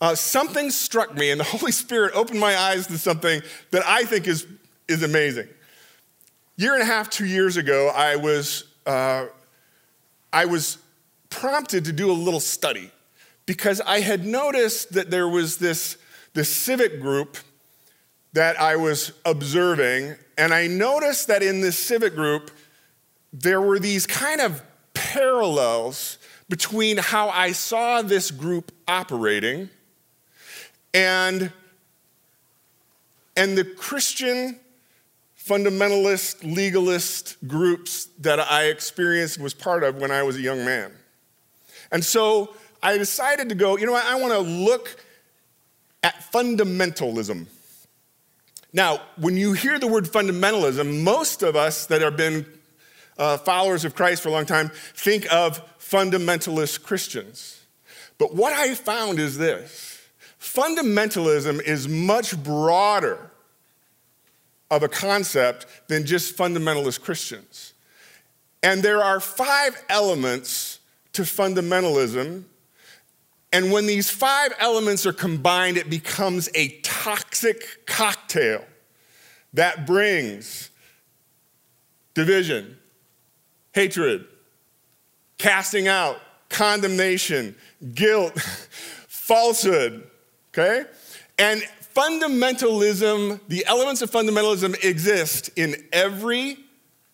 uh, 0.00 0.14
something 0.14 0.70
struck 0.70 1.14
me, 1.14 1.30
and 1.30 1.40
the 1.40 1.44
Holy 1.56 1.72
Spirit 1.72 2.14
opened 2.14 2.40
my 2.40 2.56
eyes 2.56 2.86
to 2.88 2.98
something 2.98 3.42
that 3.70 3.82
I 3.86 4.04
think 4.04 4.26
is, 4.26 4.46
is 4.88 5.02
amazing. 5.02 5.48
Year 6.56 6.74
and 6.74 6.82
a 6.82 6.86
half, 6.86 7.10
two 7.10 7.26
years 7.26 7.56
ago, 7.56 7.90
I 7.94 8.16
was, 8.16 8.64
uh, 8.86 9.26
I 10.32 10.44
was 10.44 10.78
prompted 11.30 11.86
to 11.86 11.92
do 11.92 12.10
a 12.10 12.12
little 12.12 12.40
study 12.40 12.90
because 13.46 13.80
I 13.80 14.00
had 14.00 14.24
noticed 14.24 14.92
that 14.92 15.10
there 15.10 15.28
was 15.28 15.58
this, 15.58 15.96
this 16.32 16.48
civic 16.48 17.00
group 17.00 17.36
that 18.34 18.60
I 18.60 18.76
was 18.76 19.12
observing, 19.24 20.16
and 20.36 20.52
I 20.52 20.66
noticed 20.66 21.28
that 21.28 21.42
in 21.42 21.60
this 21.60 21.78
civic 21.78 22.14
group, 22.14 22.50
there 23.32 23.60
were 23.60 23.78
these 23.78 24.06
kind 24.06 24.40
of 24.40 24.62
parallels 24.92 26.18
between 26.48 26.98
how 26.98 27.30
I 27.30 27.52
saw 27.52 28.02
this 28.02 28.30
group 28.30 28.72
operating 28.86 29.70
and, 30.94 31.52
and 33.36 33.58
the 33.58 33.64
Christian 33.64 34.58
fundamentalist, 35.38 36.42
legalist 36.42 37.36
groups 37.46 38.06
that 38.20 38.40
I 38.40 38.66
experienced 38.66 39.38
was 39.38 39.52
part 39.52 39.82
of 39.82 39.96
when 39.96 40.10
I 40.10 40.22
was 40.22 40.36
a 40.36 40.40
young 40.40 40.64
man. 40.64 40.92
And 41.92 42.02
so 42.02 42.54
I 42.82 42.96
decided 42.96 43.50
to 43.50 43.54
go, 43.54 43.76
you 43.76 43.84
know 43.84 43.92
what, 43.92 44.06
I 44.06 44.18
want 44.18 44.32
to 44.32 44.38
look 44.38 44.96
at 46.02 46.14
fundamentalism. 46.32 47.46
Now, 48.72 49.00
when 49.16 49.36
you 49.36 49.52
hear 49.52 49.78
the 49.78 49.86
word 49.86 50.04
fundamentalism, 50.04 51.02
most 51.02 51.42
of 51.42 51.56
us 51.56 51.86
that 51.86 52.00
have 52.00 52.16
been 52.16 52.46
uh, 53.18 53.36
followers 53.38 53.84
of 53.84 53.94
Christ 53.94 54.22
for 54.22 54.30
a 54.30 54.32
long 54.32 54.46
time 54.46 54.70
think 54.94 55.32
of 55.32 55.62
fundamentalist 55.78 56.82
Christians. 56.82 57.60
But 58.18 58.34
what 58.34 58.52
I 58.52 58.74
found 58.74 59.18
is 59.18 59.38
this 59.38 59.93
fundamentalism 60.44 61.60
is 61.62 61.88
much 61.88 62.40
broader 62.42 63.30
of 64.70 64.82
a 64.82 64.88
concept 64.88 65.66
than 65.88 66.04
just 66.04 66.36
fundamentalist 66.36 67.00
Christians. 67.00 67.72
And 68.62 68.82
there 68.82 69.02
are 69.02 69.20
five 69.20 69.82
elements 69.88 70.80
to 71.14 71.22
fundamentalism. 71.22 72.44
And 73.52 73.72
when 73.72 73.86
these 73.86 74.10
five 74.10 74.52
elements 74.58 75.06
are 75.06 75.12
combined, 75.12 75.76
it 75.76 75.88
becomes 75.88 76.50
a 76.54 76.68
toxic 76.80 77.86
cocktail 77.86 78.64
that 79.54 79.86
brings 79.86 80.70
division, 82.12 82.76
hatred, 83.72 84.26
casting 85.38 85.88
out, 85.88 86.20
condemnation, 86.48 87.54
guilt, 87.94 88.38
falsehood, 89.08 90.10
okay? 90.56 90.84
And 91.38 91.62
fundamentalism, 91.94 93.40
the 93.48 93.66
elements 93.66 94.02
of 94.02 94.10
fundamentalism 94.10 94.82
exist 94.84 95.50
in 95.56 95.76
every 95.92 96.58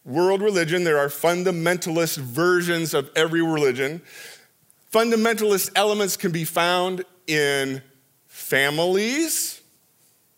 world 0.05 0.43
religion. 0.43 0.85
There 0.85 0.99
are 0.99 1.09
fundamentalist 1.09 2.19
versions 2.19 2.95
of 2.95 3.11
every 3.17 3.43
religion. 3.43 4.03
fundamentalist 4.93 5.71
elements 5.77 6.17
can 6.17 6.33
be 6.33 6.45
found 6.45 7.05
in 7.27 7.81
families, 8.27 9.61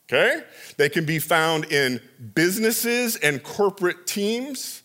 okay? 0.07 0.43
They 0.77 0.89
can 0.89 1.07
be 1.07 1.19
found 1.19 1.73
in 1.73 2.01
businesses 2.35 3.17
and 3.17 3.43
corporate 3.43 4.07
teams. 4.07 4.83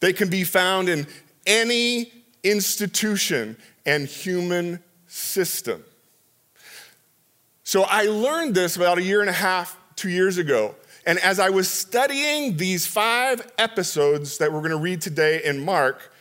They 0.00 0.12
can 0.12 0.30
be 0.30 0.44
found 0.44 0.88
in 0.88 1.06
any 1.46 2.12
institution 2.44 3.56
and 3.84 4.06
human 4.06 4.82
system. 5.08 5.84
So 7.64 7.82
I 7.82 8.02
learned 8.02 8.54
this 8.54 8.76
about 8.76 8.98
a 8.98 9.02
year 9.02 9.22
and 9.22 9.30
a 9.30 9.34
half, 9.34 9.78
two 9.96 10.10
years 10.10 10.36
ago. 10.36 10.74
And 11.06 11.18
as 11.18 11.38
I 11.38 11.48
was 11.50 11.68
studying 11.68 12.58
these 12.58 12.86
five 12.86 13.50
episodes 13.58 14.38
that 14.38 14.52
we're 14.52 14.60
going 14.60 14.70
to 14.70 14.76
read 14.76 15.00
today 15.00 15.42
in 15.42 15.64
Mark, 15.64 16.12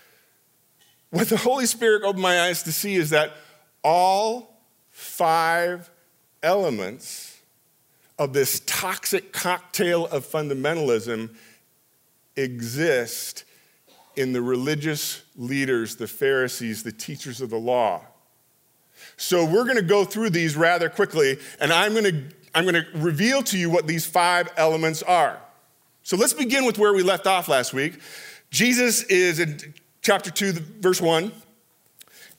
what 1.09 1.27
the 1.29 1.37
Holy 1.37 1.65
Spirit 1.65 2.03
opened 2.03 2.23
my 2.23 2.41
eyes 2.41 2.63
to 2.63 2.71
see 2.71 2.95
is 2.95 3.09
that 3.11 3.33
all 3.83 4.61
five 4.89 5.89
elements 6.41 7.37
of 8.17 8.31
this 8.33 8.61
toxic 8.65 9.33
cocktail 9.33 10.07
of 10.07 10.25
fundamentalism 10.25 11.35
exist 12.35 13.43
in 14.15 14.31
the 14.31 14.41
religious 14.41 15.23
leaders, 15.35 15.97
the 15.97 16.07
Pharisees, 16.07 16.83
the 16.83 16.91
teachers 16.91 17.41
of 17.41 17.49
the 17.49 17.57
law. 17.57 18.01
So 19.23 19.45
we're 19.45 19.63
going 19.63 19.77
to 19.77 19.81
go 19.81 20.03
through 20.03 20.31
these 20.31 20.57
rather 20.57 20.89
quickly, 20.89 21.39
and 21.61 21.71
I'm 21.71 21.93
going 21.93 22.03
to 22.03 22.23
I'm 22.53 22.65
going 22.65 22.75
to 22.75 22.85
reveal 22.93 23.41
to 23.43 23.57
you 23.57 23.69
what 23.69 23.87
these 23.87 24.05
five 24.05 24.51
elements 24.57 25.01
are. 25.01 25.39
So 26.03 26.17
let's 26.17 26.33
begin 26.33 26.65
with 26.65 26.77
where 26.77 26.93
we 26.93 27.01
left 27.01 27.25
off 27.25 27.47
last 27.47 27.73
week. 27.73 27.99
Jesus 28.51 29.01
is 29.03 29.39
in 29.39 29.73
chapter 30.01 30.29
2, 30.29 30.51
verse 30.81 31.01
1. 31.01 31.31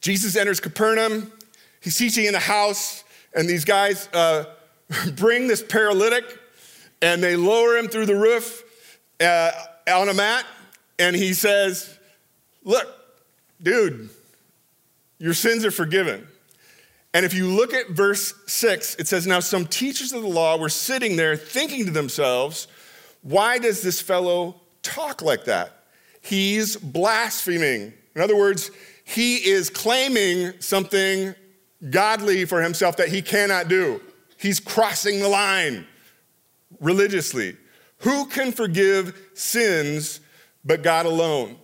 Jesus 0.03 0.37
enters 0.37 0.61
Capernaum. 0.61 1.33
He's 1.81 1.97
teaching 1.97 2.27
in 2.27 2.33
the 2.33 2.39
house, 2.39 3.03
and 3.35 3.49
these 3.49 3.65
guys 3.65 4.09
uh, 4.13 4.45
bring 5.17 5.49
this 5.49 5.63
paralytic 5.63 6.39
and 7.01 7.23
they 7.23 7.35
lower 7.35 7.77
him 7.79 7.89
through 7.89 8.07
the 8.07 8.15
roof 8.15 8.63
uh, 9.21 9.51
on 9.91 10.11
a 10.11 10.15
mat. 10.15 10.45
And 10.99 11.17
he 11.17 11.33
says, 11.33 11.99
Look, 12.63 12.87
dude, 13.61 14.11
your 15.19 15.35
sins 15.35 15.65
are 15.65 15.71
forgiven. 15.71 16.29
And 17.15 17.25
if 17.25 17.33
you 17.33 17.47
look 17.49 17.73
at 17.73 17.91
verse 17.91 18.35
6, 18.49 18.97
it 18.97 19.07
says, 19.07 19.25
Now 19.25 19.39
some 19.39 19.67
teachers 19.67 20.13
of 20.13 20.23
the 20.23 20.29
law 20.29 20.59
were 20.59 20.69
sitting 20.69 21.15
there 21.15 21.37
thinking 21.37 21.87
to 21.87 21.93
themselves, 21.93 22.67
Why 23.23 23.59
does 23.59 23.83
this 23.83 24.01
fellow 24.01 24.61
talk 24.83 25.23
like 25.23 25.45
that? 25.45 25.85
He's 26.21 26.77
blaspheming. 26.77 27.95
In 28.17 28.21
other 28.21 28.37
words, 28.37 28.73
he 29.05 29.37
is 29.37 29.71
claiming 29.71 30.61
something 30.61 31.35
godly 31.91 32.45
for 32.47 32.61
himself 32.61 32.97
that 32.97 33.09
he 33.09 33.23
cannot 33.23 33.69
do. 33.69 34.01
He's 34.37 34.59
crossing 34.59 35.21
the 35.21 35.29
line 35.29 35.87
religiously. 36.81 37.57
Who 37.99 38.27
can 38.27 38.51
forgive 38.51 39.17
sins 39.35 40.21
but 40.65 40.83
God 40.83 41.07
alone? 41.07 41.59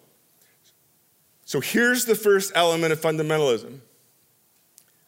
So 1.45 1.61
here's 1.61 2.05
the 2.05 2.15
first 2.15 2.53
element 2.55 2.93
of 2.93 3.01
fundamentalism 3.01 3.81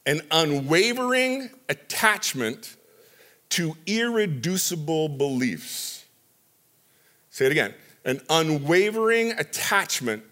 an 0.07 0.21
unwavering 0.31 1.51
attachment 1.69 2.77
to 3.51 3.77
irreducible 3.87 5.09
beliefs. 5.09 6.05
Say 7.31 7.47
it 7.47 7.53
again 7.53 7.75
an 8.05 8.21
unwavering 8.29 9.31
attachment 9.33 10.25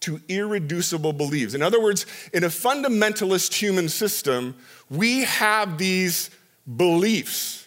to 0.00 0.20
irreducible 0.28 1.12
beliefs. 1.12 1.52
In 1.52 1.60
other 1.60 1.80
words, 1.80 2.06
in 2.32 2.44
a 2.44 2.48
fundamentalist 2.48 3.52
human 3.52 3.88
system, 3.90 4.54
we 4.88 5.24
have 5.24 5.76
these 5.76 6.30
beliefs 6.76 7.66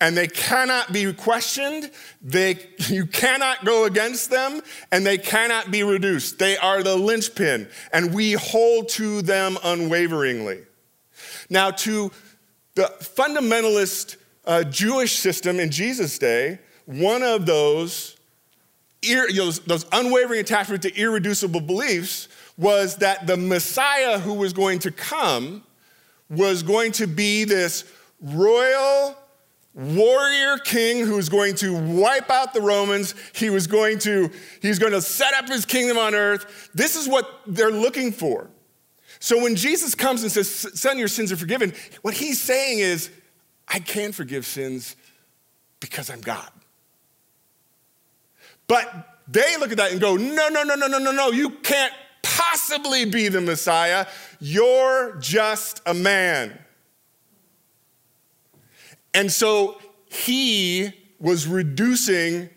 and 0.00 0.16
they 0.16 0.28
cannot 0.28 0.92
be 0.92 1.12
questioned 1.12 1.90
they, 2.22 2.58
you 2.88 3.06
cannot 3.06 3.64
go 3.64 3.84
against 3.84 4.30
them 4.30 4.60
and 4.92 5.04
they 5.04 5.18
cannot 5.18 5.72
be 5.72 5.82
reduced 5.82 6.38
they 6.38 6.56
are 6.56 6.84
the 6.84 6.94
linchpin 6.94 7.68
and 7.92 8.14
we 8.14 8.32
hold 8.32 8.88
to 8.88 9.22
them 9.22 9.58
unwaveringly 9.64 10.60
now, 11.50 11.70
to 11.70 12.10
the 12.74 12.92
fundamentalist 13.00 14.16
uh, 14.44 14.64
Jewish 14.64 15.16
system 15.16 15.60
in 15.60 15.70
Jesus' 15.70 16.18
day, 16.18 16.58
one 16.86 17.22
of 17.22 17.46
those, 17.46 18.16
you 19.02 19.16
know, 19.34 19.50
those 19.50 19.86
unwavering 19.92 20.40
attachment 20.40 20.82
to 20.82 20.94
irreducible 20.94 21.60
beliefs 21.60 22.28
was 22.56 22.96
that 22.96 23.26
the 23.26 23.36
Messiah 23.36 24.18
who 24.18 24.34
was 24.34 24.52
going 24.52 24.78
to 24.80 24.90
come 24.90 25.62
was 26.30 26.62
going 26.62 26.92
to 26.92 27.06
be 27.06 27.44
this 27.44 27.84
royal 28.20 29.16
warrior 29.74 30.58
king 30.58 31.06
who's 31.06 31.28
going 31.28 31.54
to 31.54 31.72
wipe 31.72 32.30
out 32.30 32.52
the 32.52 32.60
Romans. 32.60 33.14
He 33.34 33.48
was 33.48 33.66
going 33.66 33.98
to, 34.00 34.30
he's 34.60 34.78
going 34.78 34.92
to 34.92 35.00
set 35.00 35.34
up 35.34 35.48
his 35.48 35.64
kingdom 35.64 35.96
on 35.96 36.14
earth. 36.14 36.70
This 36.74 36.96
is 36.96 37.08
what 37.08 37.40
they're 37.46 37.70
looking 37.70 38.12
for. 38.12 38.50
So 39.20 39.42
when 39.42 39.56
Jesus 39.56 39.94
comes 39.94 40.22
and 40.22 40.30
says, 40.30 40.50
Son, 40.50 40.98
your 40.98 41.08
sins 41.08 41.32
are 41.32 41.36
forgiven, 41.36 41.72
what 42.02 42.14
he's 42.14 42.40
saying 42.40 42.78
is, 42.78 43.10
I 43.66 43.80
can 43.80 44.12
forgive 44.12 44.46
sins 44.46 44.96
because 45.80 46.10
I'm 46.10 46.20
God. 46.20 46.50
But 48.66 49.18
they 49.26 49.56
look 49.58 49.70
at 49.72 49.78
that 49.78 49.92
and 49.92 50.00
go, 50.00 50.16
No, 50.16 50.48
no, 50.48 50.62
no, 50.62 50.74
no, 50.74 50.86
no, 50.86 50.98
no, 50.98 51.12
no, 51.12 51.30
you 51.30 51.50
can't 51.50 51.92
possibly 52.22 53.04
be 53.04 53.28
the 53.28 53.40
Messiah. 53.40 54.06
You're 54.40 55.16
just 55.16 55.82
a 55.86 55.94
man. 55.94 56.58
And 59.14 59.32
so 59.32 59.78
he 60.06 60.92
was 61.18 61.46
reducing 61.46 62.50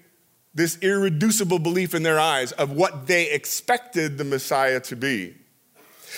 this 0.54 0.78
irreducible 0.82 1.60
belief 1.60 1.96
in 1.96 2.04
their 2.04 2.20
eyes 2.20 2.52
of 2.54 2.72
what 2.72 3.08
they 3.08 3.32
expected 3.32 4.18
the 4.18 4.24
Messiah 4.24 4.80
to 4.82 4.96
be. 4.96 5.36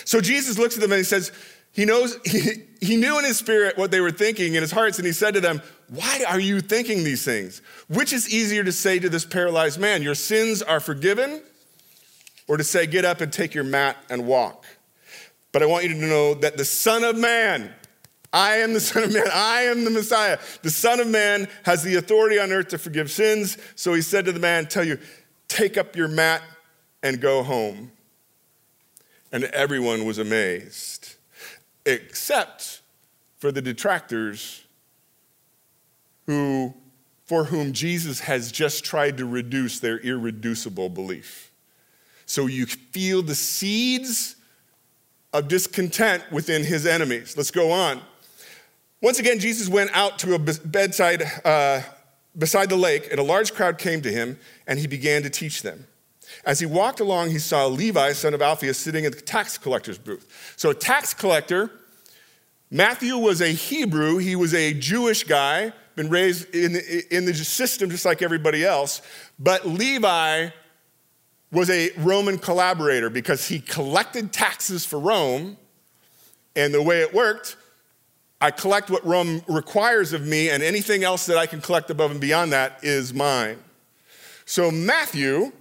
So 0.05 0.21
Jesus 0.21 0.57
looks 0.57 0.75
at 0.75 0.81
them 0.81 0.91
and 0.91 0.99
he 0.99 1.03
says, 1.03 1.31
he 1.73 1.85
knows, 1.85 2.17
he, 2.25 2.63
he 2.79 2.95
knew 2.95 3.19
in 3.19 3.25
his 3.25 3.37
spirit 3.37 3.77
what 3.77 3.91
they 3.91 3.99
were 3.99 4.11
thinking 4.11 4.55
in 4.55 4.61
his 4.61 4.71
hearts, 4.71 4.97
and 4.97 5.05
he 5.05 5.11
said 5.11 5.33
to 5.33 5.41
them, 5.41 5.61
Why 5.89 6.23
are 6.27 6.39
you 6.39 6.61
thinking 6.61 7.03
these 7.03 7.25
things? 7.25 7.61
Which 7.89 8.13
is 8.13 8.33
easier 8.33 8.63
to 8.63 8.71
say 8.71 8.99
to 8.99 9.09
this 9.09 9.25
paralyzed 9.25 9.79
man, 9.79 10.01
Your 10.01 10.15
sins 10.15 10.61
are 10.61 10.79
forgiven, 10.79 11.41
or 12.47 12.57
to 12.57 12.63
say, 12.63 12.87
Get 12.87 13.03
up 13.03 13.19
and 13.19 13.33
take 13.33 13.53
your 13.53 13.63
mat 13.63 13.97
and 14.09 14.25
walk? 14.25 14.65
But 15.51 15.61
I 15.61 15.65
want 15.65 15.83
you 15.83 15.89
to 15.89 16.05
know 16.05 16.33
that 16.35 16.57
the 16.57 16.65
Son 16.65 17.03
of 17.03 17.17
Man, 17.17 17.73
I 18.31 18.57
am 18.57 18.73
the 18.73 18.79
Son 18.79 19.03
of 19.03 19.13
Man, 19.13 19.27
I 19.33 19.63
am 19.63 19.83
the 19.83 19.91
Messiah. 19.91 20.37
The 20.61 20.71
Son 20.71 20.99
of 20.99 21.07
Man 21.07 21.47
has 21.63 21.83
the 21.83 21.95
authority 21.95 22.39
on 22.39 22.51
earth 22.51 22.69
to 22.69 22.77
forgive 22.77 23.09
sins. 23.09 23.57
So 23.75 23.93
he 23.93 24.01
said 24.01 24.25
to 24.25 24.31
the 24.31 24.39
man, 24.39 24.67
Tell 24.67 24.83
you, 24.83 24.99
take 25.47 25.77
up 25.77 25.95
your 25.95 26.07
mat 26.07 26.43
and 27.01 27.19
go 27.19 27.43
home 27.43 27.91
and 29.33 29.45
everyone 29.45 30.05
was 30.05 30.19
amazed, 30.19 31.15
except 31.87 32.81
for 33.37 33.51
the 33.51 33.61
detractors 33.61 34.63
who, 36.27 36.73
for 37.25 37.45
whom 37.45 37.73
Jesus 37.73 38.21
has 38.21 38.51
just 38.51 38.85
tried 38.85 39.17
to 39.17 39.25
reduce 39.25 39.79
their 39.79 39.97
irreducible 39.97 40.87
belief. 40.87 41.51
So 42.27 42.45
you 42.45 42.67
feel 42.67 43.23
the 43.23 43.35
seeds 43.35 44.35
of 45.33 45.47
discontent 45.47 46.23
within 46.31 46.63
his 46.63 46.85
enemies. 46.85 47.35
Let's 47.35 47.51
go 47.51 47.71
on. 47.71 48.01
Once 49.01 49.17
again, 49.17 49.39
Jesus 49.39 49.67
went 49.67 49.89
out 49.93 50.19
to 50.19 50.35
a 50.35 50.39
bedside 50.39 51.23
uh, 51.43 51.81
beside 52.37 52.69
the 52.69 52.77
lake, 52.77 53.07
and 53.09 53.19
a 53.19 53.23
large 53.23 53.53
crowd 53.53 53.79
came 53.79 54.01
to 54.03 54.11
him, 54.11 54.37
and 54.67 54.77
he 54.77 54.85
began 54.85 55.23
to 55.23 55.29
teach 55.29 55.63
them. 55.63 55.87
As 56.45 56.59
he 56.59 56.65
walked 56.65 56.99
along, 56.99 57.31
he 57.31 57.39
saw 57.39 57.65
Levi, 57.67 58.13
son 58.13 58.33
of 58.33 58.41
Alphaeus, 58.41 58.77
sitting 58.77 59.05
at 59.05 59.13
the 59.13 59.21
tax 59.21 59.57
collector's 59.57 59.97
booth. 59.97 60.53
So, 60.55 60.69
a 60.69 60.73
tax 60.73 61.13
collector, 61.13 61.71
Matthew 62.69 63.17
was 63.17 63.41
a 63.41 63.49
Hebrew, 63.49 64.17
he 64.17 64.35
was 64.35 64.53
a 64.53 64.73
Jewish 64.73 65.23
guy, 65.23 65.73
been 65.95 66.09
raised 66.09 66.53
in 66.55 66.73
the, 66.73 67.15
in 67.15 67.25
the 67.25 67.33
system 67.33 67.89
just 67.89 68.05
like 68.05 68.21
everybody 68.21 68.65
else. 68.65 69.01
But 69.37 69.67
Levi 69.67 70.49
was 71.51 71.69
a 71.69 71.91
Roman 71.97 72.39
collaborator 72.39 73.09
because 73.09 73.47
he 73.47 73.59
collected 73.59 74.33
taxes 74.33 74.85
for 74.85 74.99
Rome. 74.99 75.57
And 76.55 76.73
the 76.73 76.81
way 76.81 77.01
it 77.01 77.13
worked, 77.13 77.55
I 78.41 78.51
collect 78.51 78.89
what 78.89 79.05
Rome 79.05 79.43
requires 79.47 80.11
of 80.11 80.27
me, 80.27 80.49
and 80.49 80.61
anything 80.61 81.03
else 81.03 81.27
that 81.27 81.37
I 81.37 81.45
can 81.45 81.61
collect 81.61 81.89
above 81.89 82.11
and 82.11 82.19
beyond 82.19 82.51
that 82.51 82.79
is 82.83 83.13
mine. 83.13 83.57
So 84.45 84.69
Matthew 84.69 85.53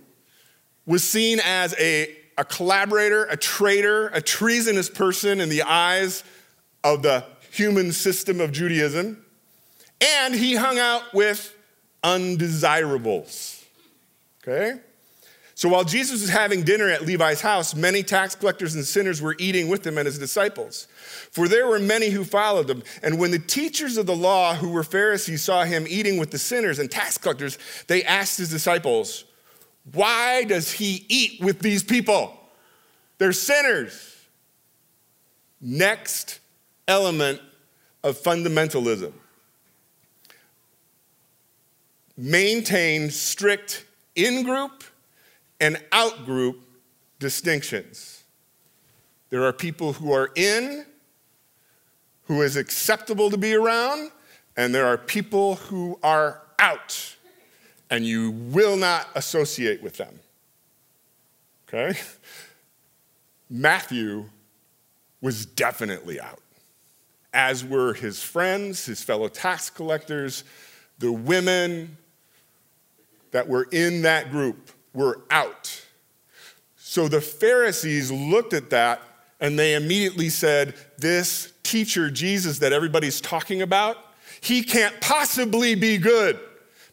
was 0.87 1.05
seen 1.05 1.41
as 1.45 1.75
a, 1.79 2.15
a 2.37 2.45
collaborator, 2.45 3.25
a 3.25 3.37
traitor, 3.37 4.09
a 4.09 4.21
treasonous 4.21 4.91
person 4.91 5.41
in 5.41 5.49
the 5.49 5.63
eyes 5.63 6.25
of 6.83 7.03
the 7.03 7.25
human 7.51 7.93
system 7.93 8.41
of 8.41 8.53
Judaism. 8.53 9.25
And 10.01 10.35
he 10.35 10.57
hung 10.57 10.79
out 10.79 11.15
with 11.15 11.55
undesirables. 12.03 13.65
Okay? 14.43 14.81
So 15.55 15.69
while 15.69 15.85
Jesus 15.85 16.23
was 16.23 16.31
having 16.31 16.65
dinner 16.65 16.89
at 16.89 17.03
Levi's 17.03 17.41
house, 17.41 17.75
many 17.75 18.03
tax 18.03 18.35
collectors 18.35 18.75
and 18.75 18.85
sinners 18.85 19.23
were 19.23 19.37
eating 19.39 19.69
with 19.69 19.87
him 19.87 19.97
and 19.97 20.07
his 20.07 20.19
disciples. 20.19 20.89
For 21.31 21.47
there 21.47 21.69
were 21.69 21.79
many 21.79 22.09
who 22.09 22.25
followed 22.25 22.67
them. 22.67 22.83
And 23.03 23.21
when 23.21 23.31
the 23.31 23.39
teachers 23.39 23.97
of 23.97 24.07
the 24.07 24.17
law, 24.17 24.55
who 24.55 24.71
were 24.71 24.83
Pharisees, 24.83 25.43
saw 25.43 25.63
him 25.63 25.87
eating 25.89 26.19
with 26.19 26.33
the 26.33 26.39
sinners 26.39 26.81
and 26.81 26.91
tax 26.91 27.17
collectors, 27.17 27.59
they 27.87 28.03
asked 28.03 28.39
his 28.39 28.49
disciples, 28.49 29.25
Why 29.91 30.45
does 30.45 30.71
he 30.73 31.05
eat 31.09 31.41
with 31.41 31.61
these 31.61 31.83
people? 31.83 32.39
They're 33.19 33.33
sinners. 33.33 34.17
Next 35.61 36.41
element 36.87 37.41
of 38.03 38.19
fundamentalism 38.19 39.13
maintain 42.17 43.11
strict 43.11 43.85
in 44.15 44.43
group 44.43 44.85
and 45.61 45.83
out 45.93 46.25
group 46.25 46.61
distinctions. 47.19 48.25
There 49.31 49.45
are 49.45 49.53
people 49.53 49.95
who 49.95 50.13
are 50.13 50.31
in, 50.35 50.85
who 52.25 52.43
is 52.43 52.57
acceptable 52.57 53.31
to 53.31 53.39
be 53.39 53.55
around, 53.55 54.11
and 54.57 54.75
there 54.75 54.87
are 54.87 54.99
people 54.99 55.57
who 55.57 55.99
are 56.03 56.43
out, 56.59 57.17
and 57.93 58.07
you 58.07 58.31
will 58.31 58.79
not 58.79 59.07
associate 59.15 59.83
with 59.83 59.99
them. 59.99 60.19
Okay? 61.69 61.97
Matthew 63.51 64.25
was 65.21 65.45
definitely 65.45 66.19
out, 66.19 66.41
as 67.35 67.63
were 67.63 67.93
his 67.93 68.23
friends, 68.23 68.87
his 68.87 69.03
fellow 69.03 69.29
tax 69.29 69.69
collectors, 69.69 70.43
the 71.01 71.13
women 71.13 71.99
that 73.31 73.47
were 73.47 73.69
in 73.71 74.01
that 74.03 74.31
group 74.31 74.71
were 74.95 75.21
out. 75.31 75.85
So 76.77 77.09
the 77.09 77.21
Pharisees 77.21 78.11
looked 78.11 78.55
at 78.55 78.71
that 78.71 79.03
and 79.39 79.59
they 79.59 79.75
immediately 79.75 80.31
said, 80.31 80.75
This 80.97 81.53
teacher, 81.63 82.11
Jesus, 82.11 82.59
that 82.61 82.73
everybody's 82.73 83.21
talking 83.21 83.61
about, 83.61 83.99
he 84.41 84.63
can't 84.63 84.99
possibly 85.03 85.75
be 85.75 85.99
good 85.99 86.41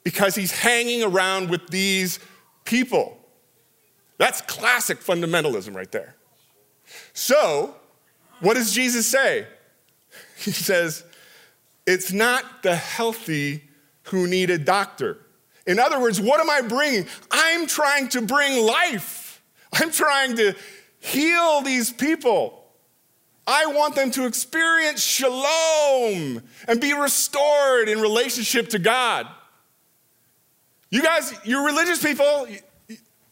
because 0.04 0.36
he's 0.36 0.52
hanging 0.52 1.04
around 1.04 1.50
with 1.50 1.68
these 1.70 2.20
people. 2.66 3.18
That's 4.18 4.42
classic 4.42 5.00
fundamentalism 5.00 5.76
right 5.76 5.92
there. 5.92 6.16
So, 7.14 7.76
what 8.40 8.56
does 8.56 8.74
Jesus 8.74 9.08
say? 9.08 9.48
He 10.38 10.52
says, 10.52 11.04
It's 11.86 12.14
not 12.14 12.64
the 12.64 12.76
healthy 12.76 13.64
who 14.04 14.26
need 14.26 14.50
a 14.50 14.58
doctor 14.58 15.20
in 15.70 15.78
other 15.78 16.00
words, 16.00 16.20
what 16.20 16.40
am 16.40 16.50
I 16.50 16.62
bringing? 16.62 17.06
I'm 17.30 17.68
trying 17.68 18.08
to 18.10 18.22
bring 18.24 18.66
life. 18.66 19.40
I'm 19.72 19.92
trying 19.92 20.36
to 20.38 20.56
heal 21.00 21.62
these 21.62 21.94
people. 21.94 22.66
I 23.46 23.68
want 23.68 23.94
them 23.94 24.10
to 24.12 24.26
experience 24.26 25.04
shalom 25.04 26.42
and 26.68 26.82
be 26.82 26.94
restored 26.94 27.88
in 27.88 28.02
relationship 28.02 28.70
to 28.70 28.80
God. 28.80 29.28
You 30.90 31.02
guys, 31.02 31.34
you're 31.44 31.66
religious 31.66 32.02
people. 32.02 32.48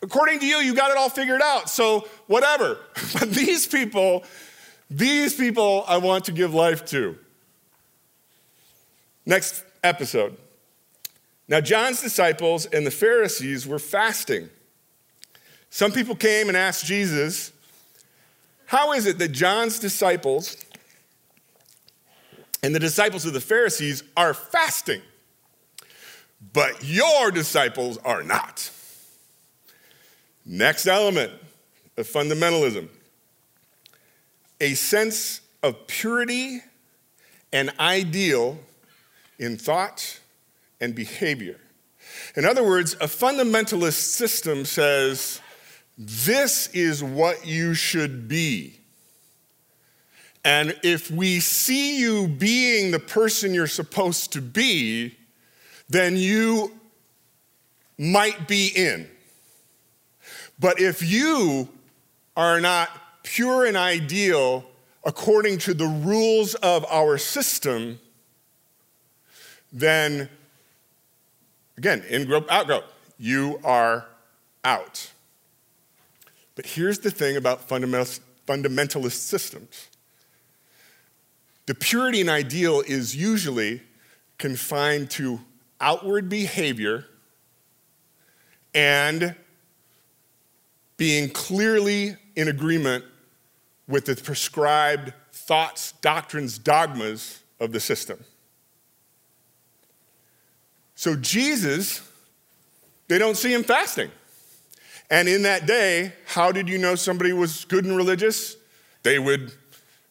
According 0.01 0.39
to 0.39 0.45
you, 0.45 0.57
you 0.57 0.75
got 0.75 0.91
it 0.91 0.97
all 0.97 1.09
figured 1.09 1.41
out. 1.41 1.69
So, 1.69 2.07
whatever. 2.27 2.79
But 3.13 3.31
these 3.31 3.65
people, 3.65 4.23
these 4.89 5.33
people 5.33 5.83
I 5.87 5.97
want 5.97 6.25
to 6.25 6.31
give 6.31 6.53
life 6.53 6.85
to. 6.87 7.17
Next 9.25 9.63
episode. 9.83 10.37
Now, 11.47 11.61
John's 11.61 12.01
disciples 12.01 12.65
and 12.65 12.85
the 12.85 12.91
Pharisees 12.91 13.65
were 13.65 13.79
fasting. 13.79 14.49
Some 15.69 15.91
people 15.91 16.15
came 16.15 16.47
and 16.47 16.57
asked 16.57 16.85
Jesus, 16.85 17.51
How 18.65 18.93
is 18.93 19.05
it 19.05 19.17
that 19.19 19.29
John's 19.29 19.79
disciples 19.79 20.57
and 22.63 22.73
the 22.73 22.79
disciples 22.79 23.25
of 23.25 23.33
the 23.33 23.41
Pharisees 23.41 24.03
are 24.15 24.33
fasting, 24.33 25.01
but 26.53 26.83
your 26.83 27.31
disciples 27.31 27.97
are 27.99 28.23
not? 28.23 28.69
Next 30.45 30.87
element 30.87 31.33
of 31.97 32.07
fundamentalism 32.07 32.89
a 34.59 34.73
sense 34.73 35.41
of 35.63 35.87
purity 35.87 36.61
and 37.53 37.71
ideal 37.79 38.57
in 39.39 39.57
thought 39.57 40.19
and 40.81 40.95
behavior. 40.95 41.59
In 42.35 42.45
other 42.45 42.63
words, 42.63 42.93
a 42.95 43.07
fundamentalist 43.07 43.93
system 43.93 44.65
says, 44.65 45.41
this 45.97 46.67
is 46.69 47.03
what 47.03 47.45
you 47.45 47.73
should 47.73 48.27
be. 48.27 48.79
And 50.43 50.75
if 50.83 51.11
we 51.11 51.39
see 51.39 51.99
you 51.99 52.27
being 52.27 52.91
the 52.91 52.99
person 52.99 53.53
you're 53.53 53.67
supposed 53.67 54.33
to 54.33 54.41
be, 54.41 55.17
then 55.89 56.15
you 56.15 56.71
might 57.97 58.47
be 58.47 58.71
in. 58.75 59.09
But 60.59 60.79
if 60.79 61.03
you 61.03 61.69
are 62.35 62.59
not 62.59 62.89
pure 63.23 63.65
and 63.65 63.77
ideal 63.77 64.65
according 65.03 65.59
to 65.59 65.73
the 65.73 65.85
rules 65.85 66.55
of 66.55 66.85
our 66.89 67.17
system, 67.17 67.99
then 69.71 70.29
Again, 71.77 72.03
in 72.09 72.25
group, 72.25 72.51
out 72.51 72.65
group. 72.65 72.85
You 73.19 73.59
are 73.63 74.05
out. 74.63 75.11
But 76.55 76.65
here's 76.65 76.99
the 76.99 77.11
thing 77.11 77.37
about 77.37 77.67
fundamentalist 77.69 79.11
systems 79.11 79.87
the 81.67 81.75
purity 81.75 82.21
and 82.21 82.29
ideal 82.29 82.81
is 82.81 83.15
usually 83.15 83.81
confined 84.37 85.09
to 85.11 85.39
outward 85.79 86.29
behavior 86.29 87.05
and 88.73 89.35
being 90.97 91.29
clearly 91.29 92.15
in 92.35 92.47
agreement 92.47 93.05
with 93.87 94.05
the 94.05 94.15
prescribed 94.15 95.13
thoughts, 95.31 95.93
doctrines, 96.01 96.57
dogmas 96.57 97.41
of 97.59 97.71
the 97.71 97.79
system. 97.79 98.23
So 100.95 101.15
Jesus, 101.15 102.01
they 103.07 103.17
don't 103.17 103.37
see 103.37 103.53
him 103.53 103.63
fasting. 103.63 104.11
And 105.09 105.29
in 105.29 105.43
that 105.43 105.65
day, 105.65 106.13
how 106.25 106.51
did 106.51 106.67
you 106.67 106.77
know 106.77 106.95
somebody 106.95 107.31
was 107.31 107.65
good 107.65 107.85
and 107.85 107.95
religious? 107.95 108.57
They 109.03 109.19
would 109.19 109.53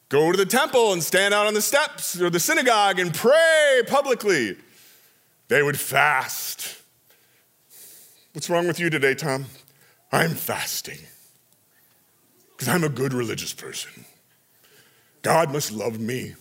go 0.08 0.30
to 0.30 0.38
the 0.38 0.46
temple 0.46 0.92
and 0.92 1.02
stand 1.02 1.34
out 1.34 1.46
on 1.46 1.54
the 1.54 1.60
steps 1.60 2.18
or 2.20 2.30
the 2.30 2.40
synagogue 2.40 2.98
and 2.98 3.12
pray 3.12 3.82
publicly. 3.86 4.56
They 5.48 5.62
would 5.62 5.78
fast. 5.78 6.76
What's 8.32 8.50
wrong 8.50 8.66
with 8.66 8.80
you 8.80 8.90
today, 8.90 9.14
Tom? 9.14 9.46
I'm 10.12 10.30
fasting 10.30 10.98
because 12.50 12.68
I'm 12.68 12.84
a 12.84 12.88
good 12.88 13.12
religious 13.12 13.52
person. 13.52 14.04
God 15.22 15.52
must 15.52 15.72
love 15.72 15.98
me 15.98 16.34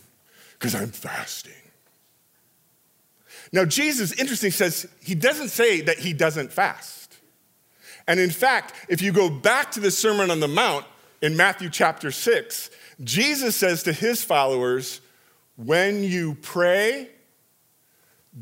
because 0.54 0.76
I'm 0.76 0.90
fasting. 0.90 1.54
Now, 3.52 3.66
Jesus, 3.66 4.12
interesting, 4.14 4.52
says 4.52 4.88
he 5.02 5.16
doesn't 5.16 5.50
say 5.50 5.82
that 5.82 6.00
he 6.00 6.14
doesn't 6.14 6.52
fast. 6.52 7.18
And 8.08 8.20
in 8.20 8.30
fact, 8.30 8.74
if 8.90 9.02
you 9.02 9.12
go 9.12 9.30
back 9.30 9.72
to 9.72 9.80
the 9.80 9.92
Sermon 9.92 10.30
on 10.30 10.40
the 10.40 10.48
Mount 10.48 10.86
in 11.22 11.36
Matthew 11.36 11.70
chapter 11.70 12.12
6, 12.12 12.70
Jesus 13.04 13.56
says 13.56 13.84
to 13.84 13.94
his 13.94 14.24
followers, 14.24 15.02
when 15.58 16.04
you 16.04 16.36
pray, 16.42 17.10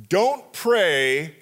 don't 0.10 0.51
pray 0.53 1.36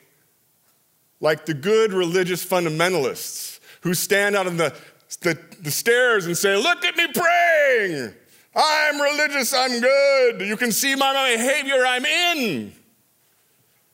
like 1.20 1.46
the 1.46 1.54
good 1.54 1.94
religious 1.94 2.46
fundamentalists 2.46 3.60
who 3.82 3.94
stand 3.94 4.36
out 4.36 4.48
on 4.48 4.58
the, 4.58 4.76
the, 5.22 5.40
the, 5.62 5.72
stairs 5.72 6.26
and 6.26 6.38
say, 6.38 6.56
Look 6.56 6.84
at 6.84 6.96
me 6.98 7.08
praying. 7.14 8.14
I'm 8.54 9.02
religious, 9.02 9.54
I'm 9.54 9.80
good. 9.80 10.42
You 10.42 10.58
can 10.58 10.72
see 10.72 10.96
my 10.96 11.36
behavior, 11.36 11.86
I'm 11.86 12.06
in. 12.06 12.74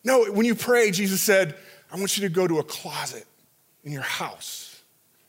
No, 0.03 0.25
when 0.25 0.45
you 0.45 0.55
pray, 0.55 0.89
Jesus 0.89 1.21
said, 1.21 1.55
I 1.91 1.97
want 1.97 2.17
you 2.17 2.27
to 2.27 2.33
go 2.33 2.47
to 2.47 2.59
a 2.59 2.63
closet 2.63 3.25
in 3.83 3.91
your 3.91 4.01
house, 4.01 4.81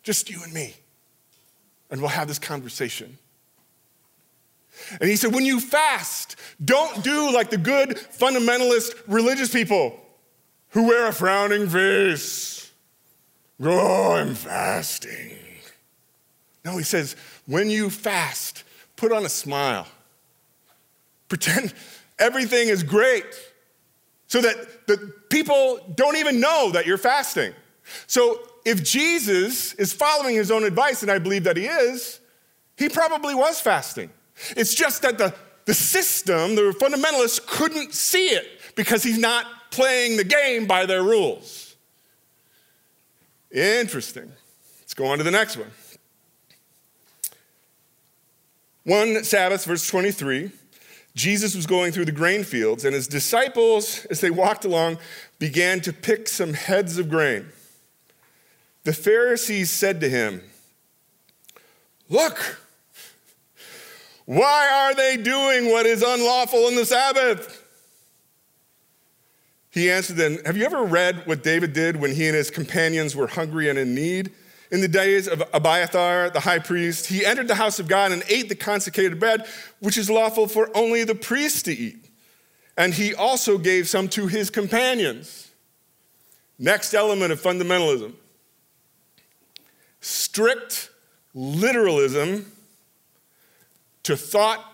just 0.02 0.30
you 0.30 0.42
and 0.42 0.52
me, 0.52 0.74
and 1.90 2.00
we'll 2.00 2.10
have 2.10 2.28
this 2.28 2.38
conversation. 2.38 3.18
And 5.00 5.08
he 5.08 5.16
said, 5.16 5.34
when 5.34 5.44
you 5.44 5.60
fast, 5.60 6.36
don't 6.64 7.02
do 7.02 7.32
like 7.32 7.50
the 7.50 7.58
good 7.58 7.90
fundamentalist 7.90 8.94
religious 9.06 9.52
people 9.52 9.98
who 10.70 10.88
wear 10.88 11.06
a 11.06 11.12
frowning 11.12 11.68
face. 11.68 12.70
Oh, 13.60 14.12
I'm 14.12 14.34
fasting. 14.34 15.38
No, 16.64 16.76
he 16.76 16.84
says, 16.84 17.16
when 17.46 17.70
you 17.70 17.90
fast, 17.90 18.64
put 18.96 19.12
on 19.12 19.24
a 19.24 19.28
smile. 19.28 19.86
Pretend 21.28 21.74
everything 22.18 22.68
is 22.68 22.82
great 22.82 23.24
so 24.26 24.40
that 24.40 24.86
the 24.86 25.12
people 25.30 25.80
don't 25.94 26.16
even 26.16 26.40
know 26.40 26.70
that 26.72 26.86
you're 26.86 26.98
fasting. 26.98 27.52
So 28.06 28.40
if 28.64 28.82
Jesus 28.84 29.72
is 29.74 29.92
following 29.92 30.34
his 30.34 30.50
own 30.50 30.64
advice, 30.64 31.02
and 31.02 31.10
I 31.10 31.18
believe 31.18 31.44
that 31.44 31.56
he 31.56 31.66
is, 31.66 32.20
he 32.76 32.88
probably 32.88 33.34
was 33.34 33.60
fasting. 33.60 34.10
It's 34.56 34.74
just 34.74 35.02
that 35.02 35.18
the, 35.18 35.34
the 35.64 35.74
system, 35.74 36.54
the 36.54 36.74
fundamentalists, 36.80 37.44
couldn't 37.46 37.94
see 37.94 38.28
it 38.28 38.46
because 38.74 39.02
he's 39.02 39.18
not 39.18 39.46
playing 39.70 40.16
the 40.16 40.24
game 40.24 40.66
by 40.66 40.86
their 40.86 41.02
rules. 41.02 41.76
Interesting. 43.50 44.30
Let's 44.80 44.94
go 44.94 45.06
on 45.06 45.18
to 45.18 45.24
the 45.24 45.30
next 45.30 45.56
one. 45.56 45.70
One 48.84 49.22
Sabbath, 49.22 49.64
verse 49.64 49.86
23, 49.86 50.50
Jesus 51.14 51.54
was 51.54 51.66
going 51.66 51.92
through 51.92 52.06
the 52.06 52.12
grain 52.12 52.44
fields, 52.44 52.84
and 52.84 52.94
his 52.94 53.06
disciples, 53.06 54.06
as 54.06 54.20
they 54.20 54.30
walked 54.30 54.64
along, 54.64 54.98
began 55.38 55.80
to 55.80 55.92
pick 55.92 56.28
some 56.28 56.54
heads 56.54 56.96
of 56.96 57.10
grain. 57.10 57.46
The 58.84 58.92
Pharisees 58.92 59.70
said 59.70 60.00
to 60.00 60.08
him, 60.08 60.42
Look, 62.08 62.60
why 64.28 64.68
are 64.70 64.94
they 64.94 65.16
doing 65.16 65.70
what 65.72 65.86
is 65.86 66.02
unlawful 66.02 66.68
in 66.68 66.76
the 66.76 66.84
Sabbath? 66.84 67.64
He 69.70 69.90
answered 69.90 70.16
them, 70.16 70.36
Have 70.44 70.54
you 70.54 70.66
ever 70.66 70.84
read 70.84 71.26
what 71.26 71.42
David 71.42 71.72
did 71.72 71.96
when 71.96 72.14
he 72.14 72.26
and 72.26 72.36
his 72.36 72.50
companions 72.50 73.16
were 73.16 73.26
hungry 73.26 73.70
and 73.70 73.78
in 73.78 73.94
need? 73.94 74.30
In 74.70 74.82
the 74.82 74.88
days 74.88 75.28
of 75.28 75.42
Abiathar, 75.54 76.28
the 76.28 76.40
high 76.40 76.58
priest, 76.58 77.06
he 77.06 77.24
entered 77.24 77.48
the 77.48 77.54
house 77.54 77.78
of 77.78 77.88
God 77.88 78.12
and 78.12 78.22
ate 78.28 78.50
the 78.50 78.54
consecrated 78.54 79.18
bread, 79.18 79.46
which 79.80 79.96
is 79.96 80.10
lawful 80.10 80.46
for 80.46 80.68
only 80.76 81.04
the 81.04 81.14
priest 81.14 81.64
to 81.64 81.72
eat. 81.72 82.10
And 82.76 82.92
he 82.92 83.14
also 83.14 83.56
gave 83.56 83.88
some 83.88 84.08
to 84.08 84.26
his 84.26 84.50
companions. 84.50 85.50
Next 86.58 86.92
element 86.92 87.32
of 87.32 87.40
fundamentalism 87.40 88.12
strict 90.02 90.90
literalism 91.32 92.52
to 94.08 94.16
thought, 94.16 94.64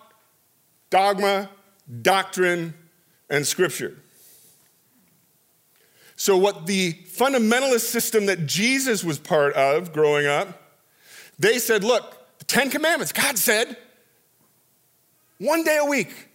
dogma, 0.89 1.49
doctrine, 2.01 2.73
and 3.29 3.45
scripture. 3.45 3.97
So, 6.15 6.37
what 6.37 6.67
the 6.67 6.93
fundamentalist 6.93 7.81
system 7.81 8.27
that 8.27 8.45
Jesus 8.45 9.03
was 9.03 9.19
part 9.19 9.53
of 9.55 9.91
growing 9.91 10.25
up, 10.25 10.61
they 11.37 11.59
said, 11.59 11.83
look, 11.83 12.17
the 12.39 12.45
Ten 12.45 12.69
Commandments, 12.69 13.11
God 13.11 13.37
said, 13.37 13.75
one 15.37 15.65
day 15.65 15.79
a 15.81 15.85
week, 15.85 16.29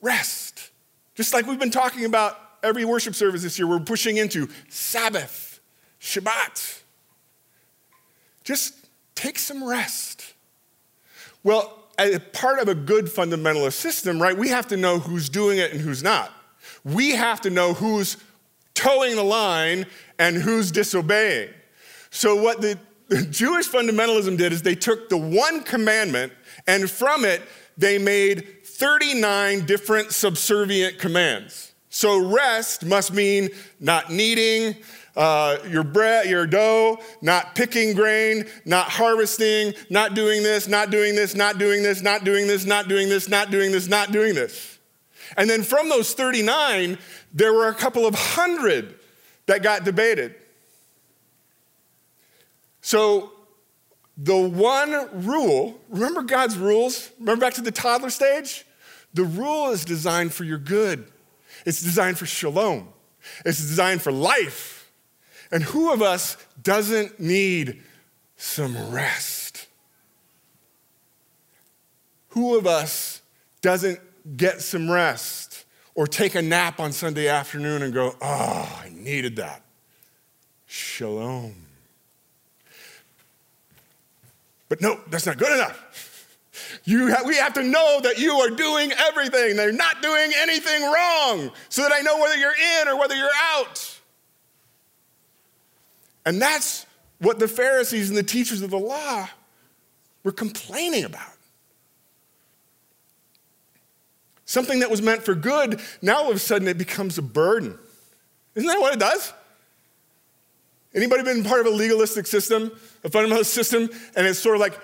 rest. 0.00 0.72
Just 1.14 1.32
like 1.32 1.46
we've 1.46 1.60
been 1.60 1.70
talking 1.70 2.04
about 2.04 2.36
every 2.64 2.84
worship 2.84 3.14
service 3.14 3.44
this 3.44 3.60
year, 3.60 3.68
we're 3.68 3.78
pushing 3.78 4.16
into 4.16 4.48
Sabbath, 4.68 5.60
Shabbat. 6.00 6.82
Just 8.42 8.74
take 9.14 9.38
some 9.38 9.62
rest. 9.62 10.34
Well, 11.44 11.83
as 11.98 12.20
part 12.32 12.58
of 12.58 12.68
a 12.68 12.74
good 12.74 13.06
fundamentalist 13.06 13.74
system, 13.74 14.20
right, 14.20 14.36
we 14.36 14.48
have 14.48 14.66
to 14.68 14.76
know 14.76 14.98
who's 14.98 15.28
doing 15.28 15.58
it 15.58 15.72
and 15.72 15.80
who's 15.80 16.02
not. 16.02 16.32
We 16.84 17.12
have 17.12 17.40
to 17.42 17.50
know 17.50 17.74
who's 17.74 18.16
toeing 18.74 19.16
the 19.16 19.22
line 19.22 19.86
and 20.18 20.36
who's 20.36 20.70
disobeying. 20.70 21.50
So, 22.10 22.40
what 22.40 22.60
the, 22.60 22.78
the 23.08 23.22
Jewish 23.22 23.68
fundamentalism 23.68 24.36
did 24.36 24.52
is 24.52 24.62
they 24.62 24.74
took 24.74 25.08
the 25.08 25.16
one 25.16 25.62
commandment 25.62 26.32
and 26.66 26.90
from 26.90 27.24
it 27.24 27.42
they 27.76 27.98
made 27.98 28.64
39 28.64 29.66
different 29.66 30.12
subservient 30.12 30.98
commands. 30.98 31.72
So, 31.90 32.18
rest 32.18 32.84
must 32.84 33.12
mean 33.12 33.50
not 33.80 34.10
needing, 34.10 34.76
uh, 35.16 35.58
your 35.68 35.84
bread, 35.84 36.28
your 36.28 36.46
dough, 36.46 36.98
not 37.22 37.54
picking 37.54 37.94
grain, 37.94 38.46
not 38.64 38.88
harvesting, 38.88 39.74
not 39.90 40.14
doing 40.14 40.42
this, 40.42 40.66
not 40.66 40.90
doing 40.90 41.14
this, 41.14 41.34
not 41.34 41.58
doing 41.58 41.82
this, 41.82 42.02
not 42.02 42.24
doing 42.24 42.46
this, 42.46 42.64
not 42.66 42.88
doing 42.88 43.08
this, 43.08 43.28
not 43.28 43.50
doing 43.50 43.72
this, 43.72 43.88
not 43.88 44.12
doing 44.12 44.34
this. 44.34 44.78
And 45.36 45.48
then 45.48 45.62
from 45.62 45.88
those 45.88 46.14
39, 46.14 46.98
there 47.32 47.52
were 47.52 47.68
a 47.68 47.74
couple 47.74 48.06
of 48.06 48.14
hundred 48.14 48.98
that 49.46 49.62
got 49.62 49.84
debated. 49.84 50.34
So 52.80 53.32
the 54.16 54.36
one 54.36 55.24
rule, 55.24 55.80
remember 55.88 56.22
God's 56.22 56.56
rules? 56.56 57.10
Remember 57.18 57.40
back 57.46 57.54
to 57.54 57.62
the 57.62 57.72
toddler 57.72 58.10
stage? 58.10 58.64
The 59.14 59.24
rule 59.24 59.70
is 59.70 59.84
designed 59.84 60.32
for 60.32 60.44
your 60.44 60.58
good. 60.58 61.10
It's 61.64 61.82
designed 61.82 62.18
for 62.18 62.26
shalom. 62.26 62.88
It's 63.44 63.58
designed 63.58 64.02
for 64.02 64.12
life. 64.12 64.83
And 65.50 65.62
who 65.62 65.92
of 65.92 66.02
us 66.02 66.36
doesn't 66.62 67.20
need 67.20 67.82
some 68.36 68.92
rest? 68.92 69.66
Who 72.28 72.56
of 72.58 72.66
us 72.66 73.22
doesn't 73.62 74.00
get 74.36 74.60
some 74.60 74.90
rest 74.90 75.64
or 75.94 76.06
take 76.06 76.34
a 76.34 76.42
nap 76.42 76.80
on 76.80 76.92
Sunday 76.92 77.28
afternoon 77.28 77.82
and 77.82 77.94
go, 77.94 78.16
oh, 78.20 78.82
I 78.82 78.90
needed 78.92 79.36
that? 79.36 79.62
Shalom. 80.66 81.54
But 84.68 84.80
no, 84.80 85.00
that's 85.08 85.26
not 85.26 85.38
good 85.38 85.52
enough. 85.52 85.80
You 86.84 87.14
we 87.26 87.36
have 87.36 87.54
to 87.54 87.62
know 87.62 88.00
that 88.02 88.18
you 88.18 88.32
are 88.32 88.50
doing 88.50 88.92
everything. 88.92 89.56
They're 89.56 89.72
not 89.72 90.02
doing 90.02 90.32
anything 90.36 90.82
wrong 90.82 91.52
so 91.68 91.82
that 91.82 91.92
I 91.92 92.00
know 92.00 92.18
whether 92.18 92.36
you're 92.36 92.54
in 92.80 92.88
or 92.88 92.98
whether 92.98 93.14
you're 93.14 93.28
out. 93.54 93.93
And 96.24 96.40
that's 96.40 96.86
what 97.18 97.38
the 97.38 97.48
Pharisees 97.48 98.08
and 98.08 98.16
the 98.16 98.22
teachers 98.22 98.62
of 98.62 98.70
the 98.70 98.78
law 98.78 99.28
were 100.22 100.32
complaining 100.32 101.04
about. 101.04 101.22
Something 104.46 104.80
that 104.80 104.90
was 104.90 105.00
meant 105.00 105.22
for 105.22 105.34
good, 105.34 105.80
now 106.02 106.24
all 106.24 106.30
of 106.30 106.36
a 106.36 106.38
sudden 106.38 106.68
it 106.68 106.78
becomes 106.78 107.18
a 107.18 107.22
burden. 107.22 107.78
Isn't 108.54 108.68
that 108.68 108.80
what 108.80 108.94
it 108.94 109.00
does? 109.00 109.32
Anybody 110.94 111.24
been 111.24 111.42
part 111.42 111.60
of 111.60 111.66
a 111.66 111.70
legalistic 111.70 112.26
system, 112.26 112.70
a 113.02 113.10
fundamentalist 113.10 113.46
system, 113.46 113.88
and 114.14 114.26
it's 114.26 114.38
sort 114.38 114.54
of 114.54 114.60
like 114.60 114.78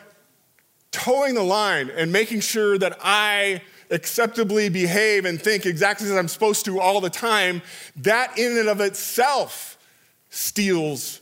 toeing 0.90 1.34
the 1.34 1.42
line 1.42 1.88
and 1.90 2.10
making 2.10 2.40
sure 2.40 2.76
that 2.78 2.98
I 3.00 3.62
acceptably 3.90 4.68
behave 4.68 5.24
and 5.24 5.40
think 5.40 5.66
exactly 5.66 6.08
as 6.08 6.16
I'm 6.16 6.28
supposed 6.28 6.64
to 6.64 6.80
all 6.80 7.00
the 7.00 7.10
time, 7.10 7.62
that 7.96 8.38
in 8.38 8.58
and 8.58 8.68
of 8.68 8.80
itself 8.80 9.78
steals 10.30 11.20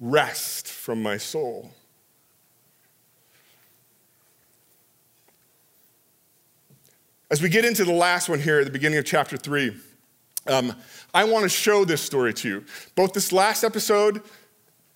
rest 0.00 0.66
from 0.66 1.02
my 1.02 1.18
soul. 1.18 1.70
As 7.30 7.40
we 7.40 7.48
get 7.48 7.64
into 7.64 7.84
the 7.84 7.92
last 7.92 8.28
one 8.28 8.40
here 8.40 8.58
at 8.58 8.64
the 8.64 8.72
beginning 8.72 8.98
of 8.98 9.04
chapter 9.04 9.36
three, 9.36 9.76
um, 10.48 10.74
I 11.14 11.24
want 11.24 11.44
to 11.44 11.48
show 11.48 11.84
this 11.84 12.00
story 12.00 12.34
to 12.34 12.48
you. 12.48 12.64
Both 12.96 13.12
this 13.12 13.30
last 13.30 13.62
episode 13.62 14.22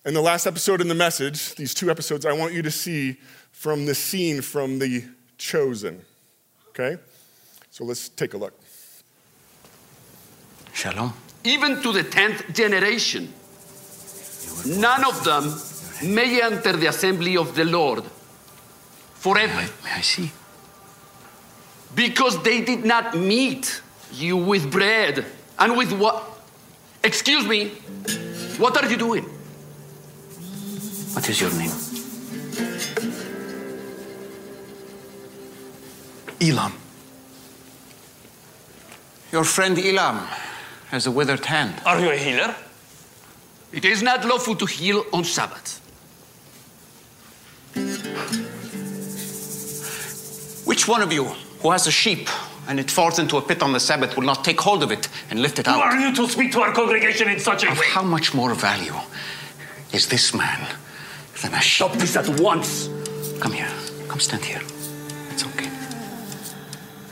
and 0.03 0.15
the 0.15 0.21
last 0.21 0.45
episode 0.45 0.81
in 0.81 0.87
the 0.87 0.95
message, 0.95 1.55
these 1.55 1.73
two 1.73 1.89
episodes, 1.89 2.25
I 2.25 2.33
want 2.33 2.53
you 2.53 2.61
to 2.63 2.71
see 2.71 3.17
from 3.51 3.85
the 3.85 3.95
scene 3.95 4.41
from 4.41 4.79
The 4.79 5.05
Chosen. 5.37 6.01
Okay? 6.69 6.97
So 7.71 7.85
let's 7.85 8.09
take 8.09 8.33
a 8.33 8.37
look. 8.37 8.59
Shalom. 10.73 11.13
Even 11.45 11.81
to 11.83 11.93
the 11.93 12.03
10th 12.03 12.53
generation 12.53 13.31
none 14.65 15.03
of 15.05 15.23
them 15.23 15.53
may 16.13 16.41
enter 16.41 16.73
the 16.73 16.87
assembly 16.87 17.37
of 17.37 17.55
the 17.55 17.65
Lord 17.65 18.03
forever. 19.15 19.53
May 19.53 19.63
I, 19.63 19.69
may 19.83 19.91
I 19.91 20.01
see? 20.01 20.31
Because 21.95 22.41
they 22.43 22.61
did 22.61 22.85
not 22.85 23.17
meet 23.17 23.81
you 24.11 24.37
with 24.37 24.71
bread 24.71 25.25
and 25.57 25.77
with 25.77 25.91
what? 25.93 26.23
Excuse 27.03 27.47
me, 27.47 27.69
what 28.57 28.81
are 28.81 28.89
you 28.89 28.97
doing? 28.97 29.23
What 31.13 31.29
is 31.29 31.39
your 31.39 31.51
name? 31.53 31.71
Elam. 36.41 36.73
Your 39.31 39.43
friend 39.43 39.77
Elam 39.79 40.27
has 40.89 41.07
a 41.07 41.11
withered 41.11 41.45
hand. 41.45 41.81
Are 41.85 41.99
you 41.99 42.11
a 42.11 42.17
healer? 42.17 42.55
It 43.75 43.83
is 43.83 44.01
not 44.01 44.23
lawful 44.23 44.55
to 44.55 44.65
heal 44.65 45.05
on 45.11 45.25
Sabbath. 45.25 45.81
Which 50.65 50.87
one 50.87 51.01
of 51.01 51.11
you 51.11 51.25
who 51.61 51.71
has 51.71 51.85
a 51.85 51.91
sheep 51.91 52.29
and 52.69 52.79
it 52.79 52.89
falls 52.89 53.19
into 53.19 53.35
a 53.37 53.41
pit 53.41 53.61
on 53.61 53.73
the 53.73 53.79
Sabbath 53.79 54.15
will 54.15 54.23
not 54.23 54.45
take 54.45 54.59
hold 54.61 54.81
of 54.81 54.91
it 54.91 55.09
and 55.29 55.41
lift 55.41 55.59
it 55.59 55.67
Who 55.67 55.73
out? 55.73 55.81
are 55.81 55.99
you 55.99 56.15
to 56.15 56.27
speak 56.29 56.53
to 56.53 56.61
our 56.61 56.71
congregation 56.71 57.27
in 57.27 57.37
such 57.39 57.63
a 57.63 57.71
Of 57.71 57.77
way? 57.77 57.85
how 57.87 58.01
much 58.01 58.33
more 58.33 58.53
value 58.55 58.95
is 59.91 60.07
this 60.07 60.33
man 60.33 60.59
than 61.41 61.53
a 61.53 61.59
sheep? 61.61 61.87
Stop 61.87 61.97
this 61.97 62.15
at 62.15 62.39
once. 62.39 62.89
Come 63.41 63.51
here. 63.51 63.69
Come 64.07 64.21
stand 64.21 64.45
here. 64.45 64.61
It's 65.31 65.45
okay. 65.45 65.69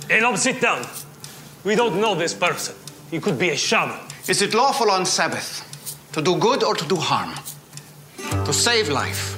Elam, 0.09 0.37
sit 0.37 0.61
down. 0.61 0.87
We 1.65 1.75
don't 1.75 1.99
know 1.99 2.15
this 2.15 2.33
person. 2.33 2.75
He 3.11 3.19
could 3.19 3.37
be 3.37 3.49
a 3.49 3.57
shaman. 3.57 3.99
Is 4.29 4.41
it 4.41 4.53
lawful 4.53 4.89
on 4.89 5.05
Sabbath 5.05 5.69
to 6.13 6.21
do 6.21 6.37
good 6.37 6.63
or 6.63 6.75
to 6.75 6.85
do 6.87 6.95
harm? 6.95 7.33
To 8.45 8.53
save 8.53 8.89
life 8.89 9.37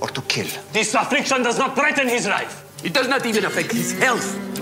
or 0.00 0.08
to 0.08 0.20
kill. 0.22 0.48
This 0.72 0.94
affliction 0.94 1.42
does 1.42 1.58
not 1.58 1.76
threaten 1.76 2.08
his 2.08 2.26
life. 2.26 2.64
It 2.84 2.92
does 2.92 3.08
not 3.08 3.24
even 3.26 3.44
affect 3.44 3.72
his 3.72 3.92
health. 3.98 4.53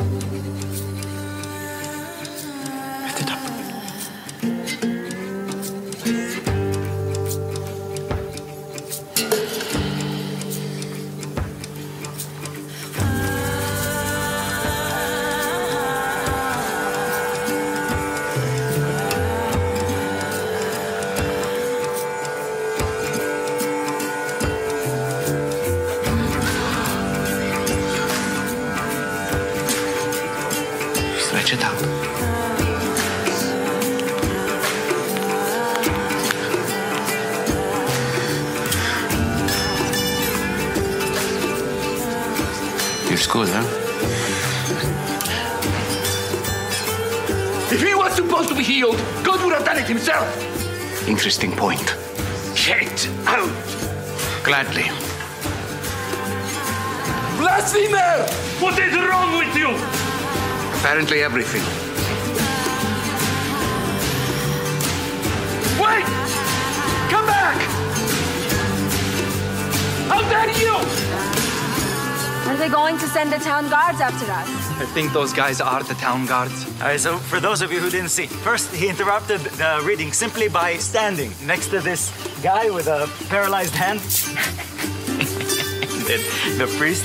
Town 74.03 74.11
guards 74.11 74.23
after 74.23 74.33
us? 74.33 74.81
I 74.81 74.87
think 74.95 75.13
those 75.13 75.33
guys 75.33 75.61
are 75.61 75.83
the 75.83 75.95
town 75.95 76.27
guards. 76.27 76.67
All 76.81 76.89
right, 76.89 77.01
so 77.01 77.19
for 77.19 77.41
those 77.41 77.63
of 77.63 77.73
you 77.73 77.81
who 77.81 77.91
didn't 77.91 78.11
see, 78.11 78.27
first 78.27 78.75
he 78.75 78.89
interrupted 78.89 79.41
the 79.41 79.83
reading 79.85 80.13
simply 80.13 80.49
by 80.49 80.77
standing 80.79 81.33
next 81.45 81.69
to 81.69 81.81
this 81.81 82.11
guy 82.43 82.71
with 82.71 82.89
a 82.89 83.09
paralyzed 83.29 83.75
hand. 83.75 84.01
then 86.09 86.21
the 86.59 86.67
priest. 86.79 87.05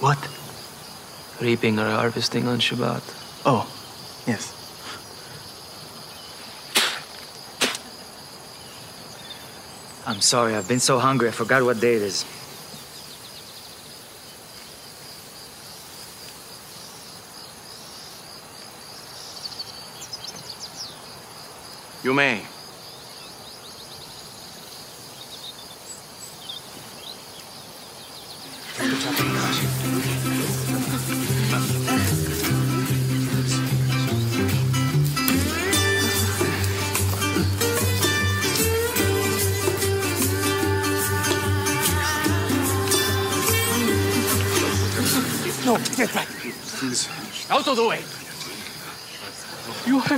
what? 0.00 0.18
Reaping 1.40 1.78
or 1.78 1.90
harvesting 1.90 2.46
on 2.46 2.58
Shabbat. 2.58 3.02
Oh, 3.44 3.66
yes. 4.26 4.55
I'm 10.08 10.20
sorry, 10.20 10.54
I've 10.54 10.68
been 10.68 10.78
so 10.78 11.00
hungry, 11.00 11.26
I 11.26 11.32
forgot 11.32 11.64
what 11.64 11.80
day 11.80 11.94
it 11.94 12.02
is. 12.02 12.24
You 22.04 22.14
may. 22.14 22.42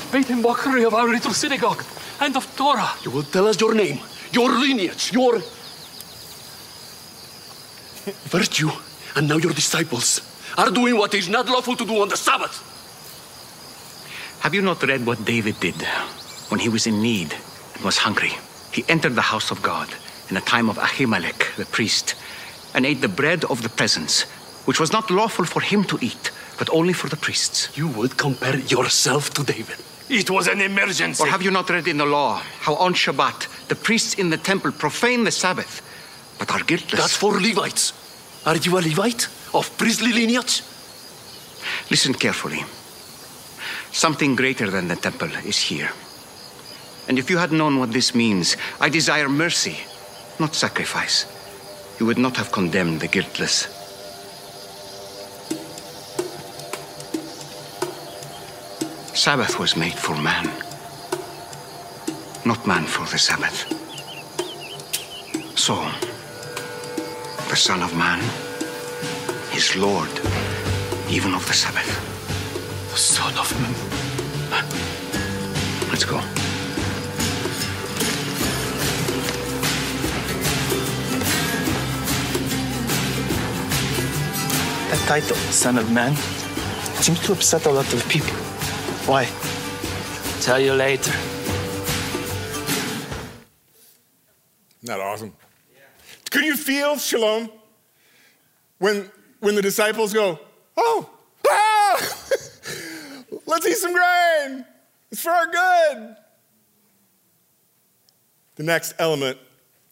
You 0.09 0.13
have 0.21 0.29
made 0.31 0.39
a 0.39 0.41
mockery 0.41 0.85
of 0.85 0.95
our 0.95 1.07
little 1.07 1.35
synagogue 1.35 1.85
and 2.21 2.35
of 2.35 2.57
Torah. 2.57 2.93
You 3.05 3.11
will 3.11 3.25
tell 3.25 3.47
us 3.47 3.61
your 3.61 3.75
name, 3.75 3.99
your 4.33 4.49
lineage, 4.51 5.13
your 5.13 5.39
virtue, 8.31 8.71
and 9.17 9.29
now 9.29 9.37
your 9.37 9.53
disciples 9.53 10.23
are 10.57 10.71
doing 10.71 10.97
what 10.97 11.13
is 11.13 11.29
not 11.29 11.47
lawful 11.47 11.77
to 11.77 11.85
do 11.85 12.01
on 12.01 12.09
the 12.09 12.17
Sabbath. 12.17 12.57
Have 14.41 14.55
you 14.55 14.63
not 14.63 14.83
read 14.83 15.05
what 15.05 15.27
David 15.27 15.61
did 15.61 15.83
when 16.49 16.61
he 16.61 16.71
was 16.71 16.87
in 16.87 17.03
need 17.03 17.35
and 17.75 17.85
was 17.85 17.99
hungry? 17.99 18.33
He 18.73 18.87
entered 18.89 19.15
the 19.15 19.21
house 19.21 19.51
of 19.51 19.61
God 19.61 19.91
in 20.31 20.37
the 20.37 20.41
time 20.41 20.71
of 20.71 20.79
Ahimelech, 20.79 21.55
the 21.57 21.67
priest, 21.67 22.15
and 22.75 22.87
ate 22.87 23.03
the 23.03 23.09
bread 23.09 23.45
of 23.45 23.61
the 23.61 23.69
presence, 23.69 24.23
which 24.65 24.81
was 24.81 24.91
not 24.91 25.11
lawful 25.11 25.45
for 25.45 25.61
him 25.61 25.85
to 25.85 25.99
eat, 26.01 26.31
but 26.57 26.71
only 26.71 26.95
for 26.95 27.11
the 27.11 27.17
priests. 27.17 27.77
You 27.77 27.89
would 27.89 28.17
compare 28.17 28.57
yourself 28.57 29.29
to 29.35 29.45
David. 29.45 29.77
It 30.09 30.31
was 30.31 30.49
an 30.49 30.61
emergency. 30.61 31.23
Or 31.23 31.27
have 31.27 31.43
you 31.43 31.51
not 31.51 31.69
read 31.69 31.87
in 31.87 31.99
the 31.99 32.07
law 32.07 32.43
how 32.61 32.75
on 32.77 32.95
Shabbat 32.95 33.69
the 33.69 33.75
priests 33.75 34.15
in 34.15 34.31
the 34.31 34.39
temple 34.39 34.73
profane 34.73 35.25
the 35.25 35.31
Sabbath, 35.31 35.83
but 36.39 36.51
are 36.51 36.63
guiltless? 36.65 37.01
That's 37.01 37.17
for 37.17 37.33
Levites. 37.33 37.93
Are 38.47 38.57
you 38.57 38.79
a 38.79 38.81
Levite 38.81 39.29
of 39.53 39.77
priestly 39.77 40.13
lineage? 40.13 40.63
Listen 41.91 42.15
carefully. 42.15 42.65
Something 43.93 44.35
greater 44.35 44.71
than 44.71 44.89
the 44.89 44.97
temple 44.97 45.31
is 45.45 45.61
here. 45.61 45.91
And 47.09 47.19
if 47.19 47.31
you 47.31 47.39
had 47.39 47.53
known 47.53 47.79
what 47.79 47.93
this 47.93 48.15
means, 48.15 48.57
I 48.81 48.89
desire 48.89 49.29
mercy, 49.29 49.79
not 50.39 50.55
sacrifice, 50.55 51.27
you 51.99 52.07
would 52.07 52.19
not 52.19 52.37
have 52.37 52.53
condemned 52.53 53.01
the 53.01 53.09
guiltless. 53.09 53.78
Sabbath 59.19 59.59
was 59.59 59.77
made 59.77 59.99
for 59.99 60.17
man, 60.19 60.45
not 62.47 62.65
man 62.69 62.85
for 62.85 63.05
the 63.11 63.19
Sabbath. 63.19 63.67
So, 65.59 65.75
the 67.51 67.57
Son 67.57 67.83
of 67.83 67.97
Man 67.97 68.21
is 69.57 69.75
Lord 69.75 70.09
even 71.11 71.35
of 71.35 71.45
the 71.49 71.53
Sabbath. 71.53 71.91
The 72.93 72.97
Son 72.97 73.37
of 73.37 73.51
Man. 73.61 73.75
Let's 75.91 76.05
go. 76.05 76.21
That 84.91 85.05
title, 85.09 85.37
Son 85.51 85.77
of 85.77 85.91
Man, 85.91 86.15
seems 87.03 87.19
to 87.27 87.33
upset 87.33 87.67
a 87.67 87.71
lot 87.73 87.93
of 87.93 88.09
people. 88.09 88.48
Why? 89.09 89.25
Tell 90.43 90.61
you 90.61 90.75
later. 90.75 91.15
Isn't 94.77 94.83
that 94.83 95.01
awesome? 95.01 95.33
Could 96.31 96.45
you 96.45 96.55
feel 96.55 96.99
shalom 96.99 97.51
when, 98.77 99.11
when 99.41 99.55
the 99.55 99.63
disciples 99.63 100.13
go, 100.13 100.39
Oh, 100.77 101.09
ah, 101.49 101.95
let's 103.47 103.67
eat 103.67 103.79
some 103.79 103.95
grain. 103.95 104.67
It's 105.11 105.23
for 105.23 105.31
our 105.31 105.47
good. 105.47 106.17
The 108.57 108.63
next 108.63 108.93
element 108.99 109.39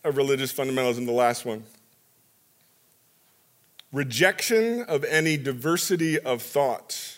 of 0.04 0.18
religious 0.18 0.52
fundamentalism, 0.52 1.06
the 1.06 1.12
last 1.12 1.46
one 1.46 1.64
rejection 3.92 4.82
of 4.82 5.04
any 5.04 5.38
diversity 5.38 6.18
of 6.18 6.42
thought. 6.42 7.16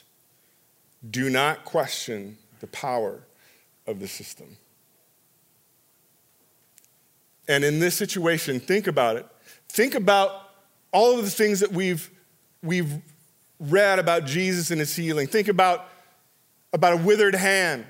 Do 1.09 1.31
not 1.31 1.65
question 1.65 2.39
the 2.61 2.67
power 2.67 3.23
of 3.87 4.01
the 4.01 4.09
system. 4.09 4.57
And 7.49 7.65
in 7.65 7.79
this 7.79 7.95
situation, 7.95 8.61
think 8.61 8.87
about 8.87 9.17
it. 9.17 9.27
Think 9.69 9.95
about 9.95 10.51
all 10.93 11.19
of 11.19 11.25
the 11.25 11.31
things 11.31 11.61
that 11.61 11.73
we've, 11.73 12.11
we've 12.63 12.93
read 13.59 13.99
about 13.99 14.27
Jesus 14.27 14.71
and 14.71 14.81
his 14.81 14.95
healing. 14.95 15.27
Think 15.27 15.49
about, 15.49 15.89
about 16.73 16.95
a 16.95 16.97
withered 16.97 17.35
hand. 17.35 17.87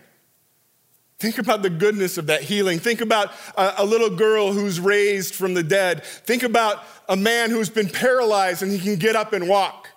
Think 1.18 1.38
about 1.38 1.62
the 1.62 1.70
goodness 1.70 2.16
of 2.16 2.26
that 2.28 2.42
healing. 2.42 2.78
Think 2.78 3.00
about 3.00 3.32
a, 3.56 3.74
a, 3.78 3.84
little 3.84 4.11
girl 4.11 4.52
who's 4.52 4.78
raised 4.78 5.34
from 5.34 5.54
the 5.54 5.64
dead. 5.64 6.04
Think 6.04 6.44
about 6.44 6.84
a 7.09 7.16
man 7.16 7.50
who's 7.50 7.68
been 7.68 7.88
paralyzed 7.88 8.62
and 8.62 8.70
he 8.70 8.78
can 8.78 8.96
get 8.96 9.16
up 9.16 9.32
and 9.32 9.48
walk. 9.48 9.88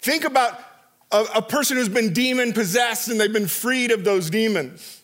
Think 0.00 0.24
about 0.24 0.58
a, 1.10 1.24
a 1.36 1.42
person 1.42 1.76
who's 1.76 1.88
been 1.88 2.12
demon 2.12 2.52
possessed 2.52 3.08
and 3.08 3.20
they've 3.20 3.32
been 3.32 3.48
freed 3.48 3.90
of 3.90 4.04
those 4.04 4.30
demons. 4.30 5.02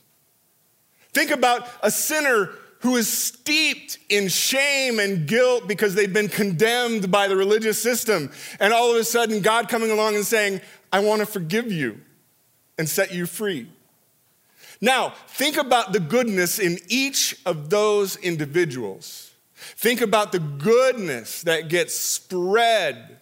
Think 1.13 1.31
about 1.31 1.69
a 1.83 1.91
sinner 1.91 2.51
who 2.81 2.97
is 2.97 3.07
steeped 3.07 3.99
in 4.09 4.29
shame 4.29 4.99
and 4.99 5.29
guilt 5.29 5.69
because 5.69 5.95
they've 5.95 6.13
been 6.13 6.29
condemned 6.29 7.11
by 7.13 7.29
the 7.29 7.37
religious 7.37 7.81
system. 7.81 8.31
And 8.59 8.73
all 8.73 8.91
of 8.91 8.97
a 8.97 9.05
sudden, 9.05 9.41
God 9.41 9.69
coming 9.69 9.93
along 9.93 10.17
and 10.17 10.27
saying, 10.27 10.61
I 10.93 10.99
want 11.01 11.21
to 11.21 11.27
forgive 11.27 11.71
you 11.71 12.01
and 12.79 12.89
set 12.89 13.15
you 13.15 13.27
free. 13.27 13.69
Now, 14.81 15.11
think 15.29 15.59
about 15.59 15.93
the 15.93 16.01
goodness 16.01 16.59
in 16.59 16.79
each 16.89 17.37
of 17.47 17.71
those 17.71 18.17
individuals. 18.17 19.31
Think 19.55 20.01
about 20.01 20.33
the 20.33 20.41
goodness 20.41 21.43
that 21.43 21.69
gets 21.69 21.97
spread, 21.97 23.21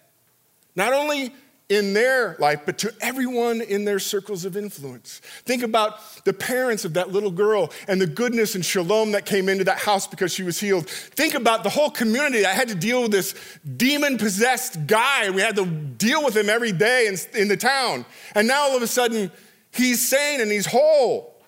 not 0.75 0.91
only 0.91 1.31
in 1.71 1.93
their 1.93 2.35
life, 2.37 2.63
but 2.65 2.77
to 2.77 2.93
everyone 2.99 3.61
in 3.61 3.85
their 3.85 3.97
circles 3.97 4.43
of 4.43 4.57
influence. 4.57 5.21
Think 5.45 5.63
about 5.63 6.25
the 6.25 6.33
parents 6.33 6.83
of 6.83 6.95
that 6.95 7.13
little 7.13 7.31
girl 7.31 7.71
and 7.87 8.01
the 8.01 8.05
goodness 8.05 8.55
and 8.55 8.65
shalom 8.65 9.13
that 9.13 9.25
came 9.25 9.47
into 9.47 9.63
that 9.63 9.77
house 9.77 10.05
because 10.05 10.33
she 10.33 10.43
was 10.43 10.59
healed. 10.59 10.89
Think 10.89 11.33
about 11.33 11.63
the 11.63 11.69
whole 11.69 11.89
community 11.89 12.41
that 12.41 12.57
had 12.57 12.67
to 12.67 12.75
deal 12.75 13.03
with 13.03 13.11
this 13.11 13.33
demon 13.77 14.17
possessed 14.17 14.85
guy. 14.85 15.29
We 15.29 15.39
had 15.39 15.55
to 15.55 15.65
deal 15.65 16.25
with 16.25 16.35
him 16.35 16.49
every 16.49 16.73
day 16.73 17.07
in, 17.07 17.15
in 17.39 17.47
the 17.47 17.55
town. 17.55 18.05
And 18.35 18.49
now 18.49 18.63
all 18.63 18.75
of 18.75 18.83
a 18.83 18.87
sudden, 18.87 19.31
he's 19.73 20.05
sane 20.05 20.41
and 20.41 20.51
he's 20.51 20.65
whole. 20.65 21.41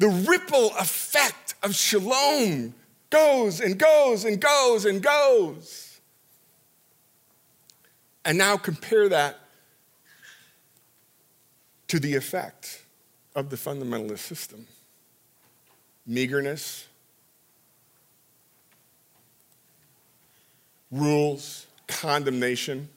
The 0.00 0.08
ripple 0.08 0.72
effect 0.80 1.54
of 1.62 1.76
shalom 1.76 2.74
goes 3.08 3.60
and 3.60 3.78
goes 3.78 4.24
and 4.24 4.40
goes 4.40 4.84
and 4.84 5.00
goes. 5.00 5.91
And 8.24 8.38
now 8.38 8.56
compare 8.56 9.08
that 9.08 9.38
to 11.88 11.98
the 11.98 12.14
effect 12.14 12.82
of 13.34 13.50
the 13.50 13.56
fundamentalist 13.56 14.20
system 14.20 14.66
meagerness, 16.06 16.86
rules, 20.90 21.66
condemnation, 21.86 22.88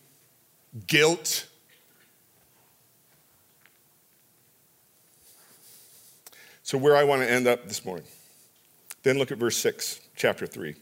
guilt. 0.88 1.48
So, 6.64 6.78
where 6.78 6.96
I 6.96 7.04
want 7.04 7.22
to 7.22 7.30
end 7.30 7.48
up 7.48 7.68
this 7.68 7.86
morning, 7.86 8.06
then 9.04 9.20
look 9.20 9.32
at 9.32 9.38
verse 9.38 9.58
6, 9.58 10.00
chapter 10.16 10.48
3. 10.48 10.76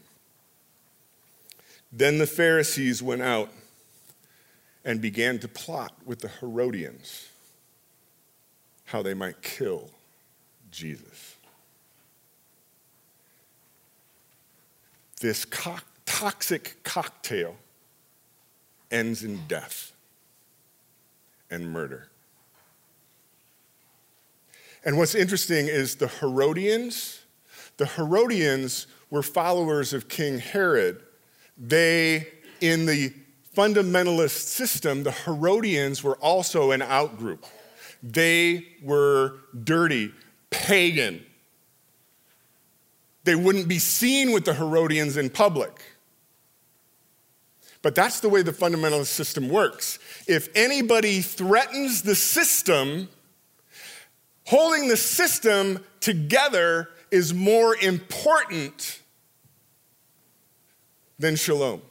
Then 1.92 2.18
the 2.18 2.26
Pharisees 2.26 3.02
went 3.02 3.22
out 3.22 3.50
and 4.84 5.00
began 5.00 5.38
to 5.38 5.48
plot 5.48 5.94
with 6.04 6.20
the 6.20 6.28
Herodians 6.28 7.28
how 8.86 9.02
they 9.02 9.14
might 9.14 9.40
kill 9.42 9.90
Jesus. 10.70 11.36
This 15.20 15.44
co- 15.44 15.78
toxic 16.04 16.76
cocktail 16.82 17.56
ends 18.90 19.24
in 19.24 19.46
death 19.48 19.92
and 21.50 21.70
murder. 21.70 22.08
And 24.84 24.98
what's 24.98 25.14
interesting 25.14 25.66
is 25.66 25.96
the 25.96 26.08
Herodians, 26.08 27.22
the 27.78 27.86
Herodians 27.86 28.86
were 29.08 29.22
followers 29.22 29.92
of 29.94 30.08
King 30.08 30.38
Herod. 30.38 31.00
They, 31.56 32.28
in 32.60 32.84
the 32.84 33.14
fundamentalist 33.54 34.48
system, 34.48 35.02
the 35.02 35.12
Herodians 35.12 36.02
were 36.02 36.16
also 36.16 36.72
an 36.72 36.80
outgroup. 36.80 37.44
They 38.02 38.66
were 38.82 39.38
dirty, 39.62 40.12
pagan. 40.50 41.24
They 43.24 43.34
wouldn't 43.34 43.68
be 43.68 43.78
seen 43.78 44.32
with 44.32 44.44
the 44.44 44.54
Herodians 44.54 45.16
in 45.16 45.30
public. 45.30 45.82
But 47.80 47.94
that's 47.94 48.20
the 48.20 48.28
way 48.28 48.42
the 48.42 48.52
fundamentalist 48.52 49.06
system 49.06 49.48
works. 49.48 49.98
If 50.26 50.48
anybody 50.54 51.20
threatens 51.20 52.02
the 52.02 52.14
system, 52.14 53.08
holding 54.46 54.88
the 54.88 54.96
system 54.96 55.84
together 56.00 56.88
is 57.10 57.34
more 57.34 57.76
important 57.76 59.00
than 61.18 61.36
shalom. 61.36 61.82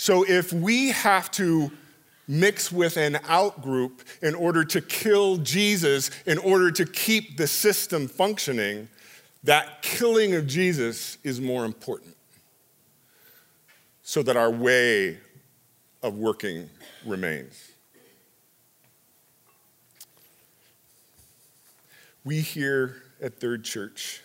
So 0.00 0.24
if 0.26 0.50
we 0.50 0.92
have 0.92 1.30
to 1.32 1.70
mix 2.26 2.72
with 2.72 2.96
an 2.96 3.16
outgroup 3.16 4.00
in 4.22 4.34
order 4.34 4.64
to 4.64 4.80
kill 4.80 5.36
Jesus, 5.36 6.10
in 6.24 6.38
order 6.38 6.70
to 6.70 6.86
keep 6.86 7.36
the 7.36 7.46
system 7.46 8.08
functioning, 8.08 8.88
that 9.44 9.82
killing 9.82 10.34
of 10.34 10.46
Jesus 10.46 11.18
is 11.22 11.38
more 11.38 11.66
important 11.66 12.16
so 14.00 14.22
that 14.22 14.38
our 14.38 14.50
way 14.50 15.18
of 16.02 16.14
working 16.14 16.70
remains. 17.04 17.70
We 22.24 22.40
here 22.40 23.02
at 23.20 23.38
Third 23.38 23.64
Church 23.64 24.22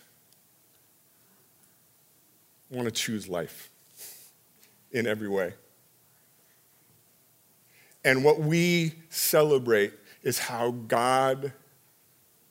want 2.70 2.86
to 2.86 2.92
choose 2.92 3.28
life 3.28 3.70
in 4.94 5.06
every 5.06 5.28
way. 5.28 5.52
And 8.06 8.24
what 8.24 8.40
we 8.40 8.94
celebrate 9.10 9.92
is 10.22 10.38
how 10.38 10.72
God 10.88 11.52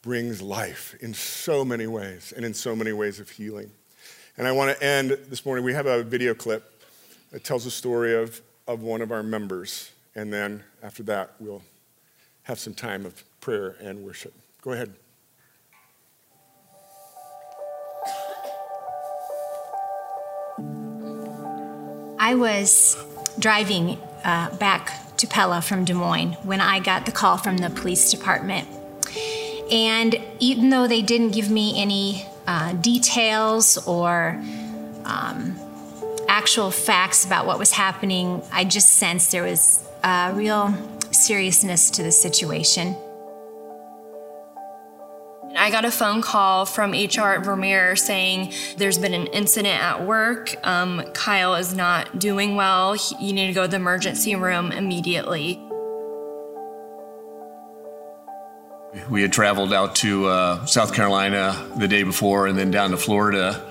brings 0.03 0.43
life 0.43 0.97
in 1.01 1.15
so 1.15 1.65
many 1.65 1.87
ways 1.87 2.35
and 2.37 2.45
in 2.45 2.53
so 2.53 2.75
many 2.75 2.93
ways 2.93 3.21
of 3.21 3.31
healing. 3.31 3.71
And 4.37 4.49
I 4.49 4.53
want 4.53 4.77
to 4.77 4.85
end 4.85 5.11
this 5.29 5.47
morning. 5.47 5.65
We 5.65 5.73
have 5.73 5.87
a 5.87 6.03
video 6.03 6.35
clip 6.35 6.83
that 7.31 7.45
tells 7.45 7.65
the 7.65 7.71
story 7.71 8.17
of, 8.21 8.43
of 8.67 8.83
one 8.83 9.01
of 9.01 9.13
our 9.13 9.23
members. 9.23 9.93
And 10.17 10.33
then 10.33 10.65
after 10.83 11.05
that, 11.05 11.35
we'll 11.39 11.63
have 12.43 12.59
some 12.59 12.75
time 12.75 13.07
of 13.07 13.23
prayer 13.41 13.77
and 13.81 14.05
worship. 14.05 14.35
Go 14.61 14.73
ahead. 14.73 14.93
I 22.19 22.35
was 22.35 22.97
driving 23.39 23.99
uh, 24.25 24.55
back 24.57 25.17
to 25.17 25.27
Pella 25.27 25.61
from 25.61 25.85
Des 25.85 25.95
Moines 25.95 26.33
when 26.43 26.61
I 26.61 26.81
got 26.81 27.07
the 27.07 27.13
call 27.13 27.37
from 27.37 27.59
the 27.59 27.71
police 27.71 28.11
department. 28.11 28.69
And 29.71 30.21
even 30.41 30.71
though 30.71 30.87
they 30.87 31.03
didn't 31.03 31.31
give 31.31 31.51
me 31.51 31.81
any 31.81 32.27
uh, 32.47 32.75
details 32.75 33.79
or 33.87 34.43
um, 35.05 35.57
actual 36.29 36.71
facts 36.71 37.25
about 37.25 37.47
what 37.47 37.59
was 37.59 37.73
happening, 37.73 38.43
I 38.53 38.65
just 38.65 38.91
sensed 38.91 39.33
there 39.33 39.43
was 39.43 39.83
a 40.03 40.33
real 40.35 40.75
seriousness 41.11 41.91
to 41.91 42.03
the 42.03 42.13
situation. 42.13 42.97
I 45.65 45.71
got 45.71 45.87
a 45.87 45.91
phone 45.91 46.21
call 46.21 46.67
from 46.67 46.91
HR 46.91 47.37
at 47.37 47.45
Vermeer 47.47 47.97
saying 47.97 48.53
there's 48.77 48.99
been 48.99 49.15
an 49.15 49.29
incident 49.29 49.83
at 49.83 50.05
work. 50.05 50.55
Um, 50.63 51.03
Kyle 51.15 51.55
is 51.55 51.75
not 51.75 52.19
doing 52.19 52.55
well. 52.55 52.93
He, 52.93 53.29
you 53.29 53.33
need 53.33 53.47
to 53.47 53.55
go 53.55 53.63
to 53.63 53.69
the 53.69 53.77
emergency 53.77 54.37
room 54.37 54.73
immediately. 54.73 55.59
We 59.09 59.23
had 59.23 59.33
traveled 59.33 59.73
out 59.73 59.95
to 59.97 60.27
uh, 60.27 60.67
South 60.67 60.93
Carolina 60.93 61.67
the 61.79 61.89
day 61.89 62.03
before 62.03 62.47
and 62.47 62.59
then 62.59 62.71
down 62.71 62.91
to 62.91 62.99
Florida 62.99 63.65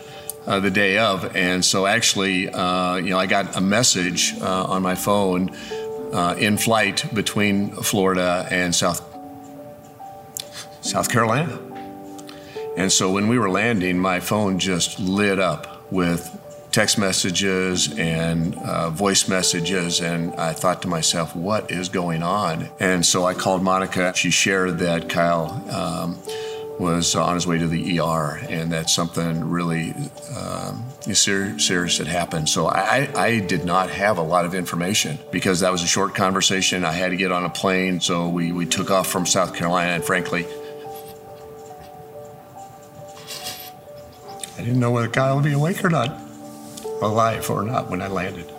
uh, 0.47 0.59
the 0.59 0.71
day 0.71 0.97
of. 0.97 1.35
And 1.35 1.63
so, 1.63 1.85
actually, 1.85 2.49
uh, 2.49 2.95
you 2.95 3.11
know, 3.11 3.19
I 3.19 3.27
got 3.27 3.55
a 3.55 3.61
message 3.61 4.33
uh, 4.41 4.63
on 4.63 4.81
my 4.81 4.95
phone 4.95 5.55
uh, 6.11 6.33
in 6.39 6.57
flight 6.57 7.05
between 7.13 7.69
Florida 7.69 8.47
and 8.49 8.73
South 8.73 9.07
South 10.81 11.07
Carolina. 11.07 11.72
And 12.78 12.91
so 12.91 13.11
when 13.11 13.28
we 13.28 13.38
were 13.38 13.49
landing, 13.49 13.99
my 13.99 14.19
phone 14.19 14.59
just 14.59 14.99
lit 14.99 15.39
up 15.39 15.91
with 15.91 16.39
text 16.74 16.97
messages 16.97 17.97
and 17.99 18.55
uh, 18.55 18.89
voice 18.89 19.28
messages. 19.30 20.01
And 20.01 20.34
I 20.36 20.53
thought 20.53 20.82
to 20.82 20.88
myself, 20.88 21.36
what 21.36 21.71
is 21.71 21.88
going 21.88 22.24
on? 22.24 22.69
And 22.80 23.05
so 23.05 23.26
I 23.26 23.36
called 23.36 23.61
Monica. 23.61 24.13
She 24.15 24.32
shared 24.32 24.80
that 24.80 25.07
Kyle 25.07 25.63
um, 25.69 26.17
was 26.80 27.15
on 27.15 27.36
his 27.36 27.45
way 27.45 27.59
to 27.59 27.67
the 27.67 27.99
ER 27.99 28.41
and 28.49 28.71
that 28.71 28.89
something 28.89 29.47
really 29.47 29.93
um, 30.36 30.84
serious 31.13 31.97
had 31.99 32.07
happened. 32.07 32.49
So 32.49 32.65
I, 32.65 33.07
I 33.15 33.39
did 33.39 33.65
not 33.65 33.91
have 33.91 34.17
a 34.17 34.24
lot 34.24 34.45
of 34.45 34.55
information 34.55 35.19
because 35.32 35.59
that 35.59 35.71
was 35.71 35.84
a 35.84 35.88
short 35.88 36.15
conversation. 36.15 36.84
I 36.84 36.93
had 36.93 37.11
to 37.11 37.17
get 37.17 37.32
on 37.32 37.45
a 37.45 37.49
plane. 37.49 37.99
So 37.99 38.28
we, 38.30 38.51
we 38.51 38.65
took 38.65 38.89
off 38.89 39.07
from 39.07 39.28
South 39.28 39.53
Carolina. 39.53 39.91
And 39.91 40.03
frankly, 40.03 40.47
I 44.57 44.61
didn't 44.61 44.79
know 44.79 44.91
whether 44.91 45.07
Kyle 45.07 45.35
would 45.35 45.45
be 45.45 45.53
awake 45.53 45.83
or 45.83 45.89
not, 45.89 46.19
alive 47.01 47.49
or 47.49 47.63
not 47.63 47.89
when 47.89 48.01
I 48.01 48.07
landed. 48.07 48.51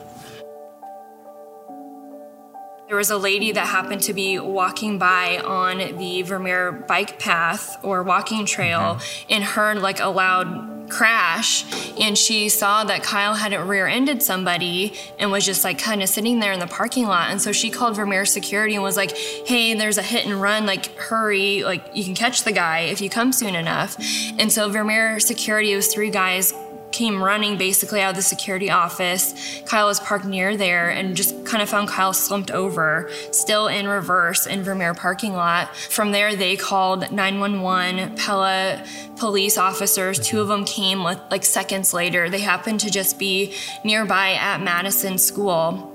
There 2.88 2.98
was 2.98 3.10
a 3.10 3.16
lady 3.16 3.52
that 3.52 3.66
happened 3.66 4.02
to 4.02 4.12
be 4.12 4.38
walking 4.38 4.98
by 4.98 5.38
on 5.38 5.96
the 5.98 6.22
Vermeer 6.22 6.70
bike 6.70 7.18
path 7.18 7.76
or 7.82 8.02
walking 8.02 8.44
trail 8.44 8.78
mm-hmm. 8.78 9.32
and 9.32 9.42
heard 9.42 9.78
like 9.78 10.00
a 10.00 10.08
loud 10.08 10.73
crash 10.88 11.64
and 12.00 12.16
she 12.16 12.48
saw 12.48 12.84
that 12.84 13.02
Kyle 13.02 13.34
hadn't 13.34 13.66
rear-ended 13.66 14.22
somebody 14.22 14.94
and 15.18 15.30
was 15.30 15.44
just 15.44 15.64
like 15.64 15.78
kind 15.78 16.02
of 16.02 16.08
sitting 16.08 16.40
there 16.40 16.52
in 16.52 16.60
the 16.60 16.66
parking 16.66 17.06
lot. 17.06 17.30
And 17.30 17.40
so 17.40 17.52
she 17.52 17.70
called 17.70 17.96
Vermeer 17.96 18.24
security 18.24 18.74
and 18.74 18.82
was 18.82 18.96
like 18.96 19.16
hey 19.46 19.74
there's 19.74 19.98
a 19.98 20.02
hit 20.02 20.26
and 20.26 20.40
run. 20.40 20.66
Like 20.66 20.96
hurry. 20.96 21.62
Like 21.64 21.84
you 21.94 22.04
can 22.04 22.14
catch 22.14 22.44
the 22.44 22.52
guy 22.52 22.80
if 22.80 23.00
you 23.00 23.10
come 23.10 23.32
soon 23.32 23.54
enough. 23.54 23.96
And 24.38 24.52
so 24.52 24.68
Vermeer 24.68 25.20
security 25.20 25.74
was 25.74 25.92
three 25.92 26.10
guys 26.10 26.52
came 26.94 27.22
running 27.22 27.58
basically 27.58 28.00
out 28.00 28.10
of 28.10 28.16
the 28.16 28.22
security 28.22 28.70
office. 28.70 29.62
Kyle 29.66 29.86
was 29.86 29.98
parked 29.98 30.24
near 30.24 30.56
there 30.56 30.90
and 30.90 31.16
just 31.16 31.44
kind 31.44 31.60
of 31.62 31.68
found 31.68 31.88
Kyle 31.88 32.12
slumped 32.12 32.52
over, 32.52 33.10
still 33.32 33.66
in 33.66 33.88
reverse 33.88 34.46
in 34.46 34.62
Vermeer 34.62 34.94
parking 34.94 35.32
lot. 35.32 35.74
From 35.76 36.12
there, 36.12 36.36
they 36.36 36.56
called 36.56 37.10
911. 37.10 38.16
Pella 38.16 38.82
police 39.16 39.58
officers, 39.58 40.20
two 40.20 40.40
of 40.40 40.48
them 40.48 40.64
came 40.64 41.02
like 41.02 41.44
seconds 41.44 41.92
later. 41.92 42.30
They 42.30 42.40
happened 42.40 42.80
to 42.80 42.90
just 42.90 43.18
be 43.18 43.54
nearby 43.82 44.34
at 44.34 44.62
Madison 44.62 45.18
School. 45.18 45.90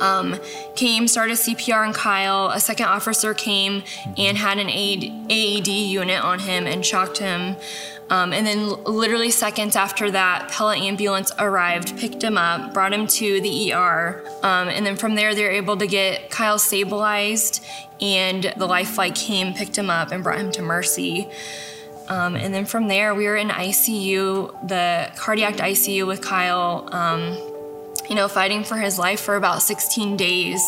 Um, 0.00 0.38
came, 0.76 1.08
started 1.08 1.36
CPR 1.36 1.86
on 1.86 1.92
Kyle. 1.92 2.50
A 2.50 2.60
second 2.60 2.86
officer 2.86 3.34
came 3.34 3.82
and 4.16 4.38
had 4.38 4.58
an 4.58 4.68
AED 4.70 5.66
unit 5.66 6.22
on 6.22 6.38
him 6.38 6.66
and 6.66 6.86
shocked 6.86 7.18
him. 7.18 7.56
Um, 8.10 8.32
and 8.32 8.46
then, 8.46 8.68
literally 8.84 9.30
seconds 9.30 9.76
after 9.76 10.10
that, 10.10 10.50
Pella 10.50 10.76
ambulance 10.76 11.30
arrived, 11.38 11.98
picked 11.98 12.24
him 12.24 12.38
up, 12.38 12.72
brought 12.72 12.92
him 12.92 13.06
to 13.06 13.40
the 13.40 13.72
ER. 13.72 14.24
Um, 14.42 14.68
and 14.68 14.86
then 14.86 14.96
from 14.96 15.14
there, 15.14 15.34
they 15.34 15.44
were 15.44 15.50
able 15.50 15.76
to 15.76 15.86
get 15.86 16.30
Kyle 16.30 16.58
stabilized, 16.58 17.64
and 18.00 18.52
the 18.56 18.66
life 18.66 18.90
flight 18.90 19.14
came, 19.14 19.52
picked 19.52 19.76
him 19.76 19.90
up, 19.90 20.10
and 20.10 20.24
brought 20.24 20.38
him 20.38 20.50
to 20.52 20.62
Mercy. 20.62 21.28
Um, 22.08 22.36
and 22.36 22.54
then 22.54 22.64
from 22.64 22.88
there, 22.88 23.14
we 23.14 23.26
were 23.26 23.36
in 23.36 23.50
ICU, 23.50 24.68
the 24.68 25.12
cardiac 25.16 25.56
ICU 25.56 26.06
with 26.06 26.22
Kyle, 26.22 26.88
um, 26.92 27.36
you 28.08 28.14
know, 28.14 28.28
fighting 28.28 28.64
for 28.64 28.76
his 28.76 28.98
life 28.98 29.20
for 29.20 29.36
about 29.36 29.62
16 29.62 30.16
days. 30.16 30.62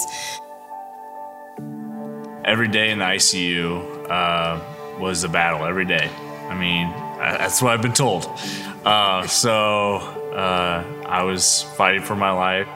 Every 2.44 2.68
day 2.68 2.90
in 2.90 2.98
the 2.98 3.06
ICU 3.06 4.10
uh, 4.10 4.60
was 4.98 5.24
a 5.24 5.28
battle, 5.30 5.64
every 5.64 5.86
day. 5.86 6.10
I 6.50 6.58
mean, 6.58 6.92
that's 7.20 7.60
what 7.60 7.72
I've 7.72 7.82
been 7.82 7.92
told. 7.92 8.26
Uh, 8.84 9.26
so 9.26 9.96
uh, 9.96 10.84
I 11.06 11.22
was 11.22 11.62
fighting 11.76 12.02
for 12.02 12.16
my 12.16 12.30
life. 12.30 12.68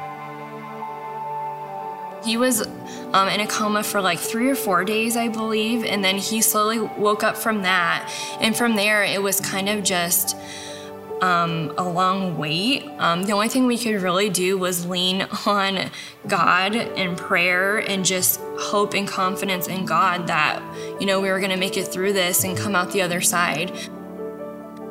He 2.24 2.36
was 2.36 2.66
um, 3.12 3.28
in 3.28 3.40
a 3.40 3.46
coma 3.46 3.82
for 3.82 4.00
like 4.00 4.18
three 4.18 4.48
or 4.48 4.54
four 4.54 4.84
days, 4.84 5.16
I 5.16 5.28
believe, 5.28 5.84
and 5.84 6.04
then 6.04 6.16
he 6.16 6.40
slowly 6.40 6.80
woke 6.80 7.22
up 7.22 7.36
from 7.36 7.62
that. 7.62 8.10
And 8.40 8.56
from 8.56 8.76
there, 8.76 9.04
it 9.04 9.22
was 9.22 9.40
kind 9.40 9.68
of 9.68 9.82
just 9.82 10.36
um, 11.20 11.72
a 11.78 11.88
long 11.88 12.36
wait. 12.36 12.84
Um, 12.98 13.22
the 13.22 13.32
only 13.32 13.48
thing 13.48 13.66
we 13.66 13.78
could 13.78 14.02
really 14.02 14.28
do 14.28 14.58
was 14.58 14.86
lean 14.86 15.22
on 15.46 15.90
God 16.26 16.74
and 16.74 17.16
prayer 17.16 17.78
and 17.78 18.04
just 18.04 18.40
hope 18.58 18.94
and 18.94 19.06
confidence 19.06 19.68
in 19.68 19.86
God 19.86 20.26
that, 20.26 20.62
you 21.00 21.06
know, 21.06 21.20
we 21.20 21.28
were 21.30 21.38
going 21.38 21.50
to 21.50 21.56
make 21.56 21.76
it 21.76 21.84
through 21.84 22.12
this 22.12 22.44
and 22.44 22.56
come 22.56 22.74
out 22.74 22.90
the 22.92 23.02
other 23.02 23.20
side 23.20 23.72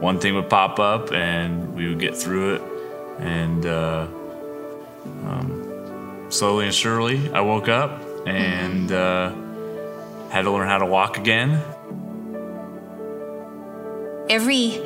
one 0.04 0.20
thing 0.20 0.36
would 0.36 0.50
pop 0.50 0.80
up 0.80 1.14
and 1.14 1.74
we 1.76 1.88
would 1.88 2.00
get 2.00 2.14
through 2.14 2.56
it. 2.56 2.62
And 3.20 3.66
uh, 3.66 4.06
um, 5.06 6.26
slowly 6.30 6.66
and 6.66 6.76
surely, 6.76 7.32
I 7.32 7.40
woke 7.40 7.70
up 7.70 8.02
and 8.28 8.92
uh, 8.92 9.34
had 10.30 10.42
to 10.42 10.52
learn 10.52 10.68
how 10.68 10.80
to 10.80 10.86
walk 10.86 11.18
again. 11.18 11.62
Every 14.30 14.84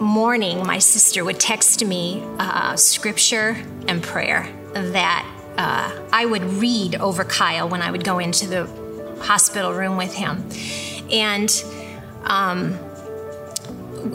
morning, 0.00 0.66
my 0.66 0.80
sister 0.80 1.24
would 1.24 1.38
text 1.38 1.84
me 1.84 2.24
uh, 2.40 2.74
scripture 2.74 3.62
and 3.86 4.02
prayer 4.02 4.52
that 4.72 5.24
uh, 5.56 6.06
I 6.12 6.26
would 6.26 6.42
read 6.42 6.96
over 6.96 7.22
Kyle 7.22 7.68
when 7.68 7.82
I 7.82 7.92
would 7.92 8.02
go 8.02 8.18
into 8.18 8.48
the 8.48 8.66
hospital 9.20 9.72
room 9.72 9.96
with 9.96 10.12
him. 10.12 10.44
And 11.12 11.50
um, 12.24 12.76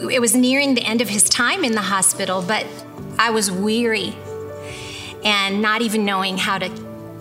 it 0.00 0.20
was 0.20 0.34
nearing 0.34 0.74
the 0.74 0.82
end 0.82 1.00
of 1.00 1.08
his 1.08 1.24
time 1.24 1.64
in 1.64 1.72
the 1.72 1.82
hospital, 1.82 2.42
but 2.42 2.66
I 3.18 3.30
was 3.30 3.50
weary 3.50 4.14
and 5.24 5.62
not 5.62 5.82
even 5.82 6.04
knowing 6.04 6.36
how 6.36 6.58
to 6.58 6.70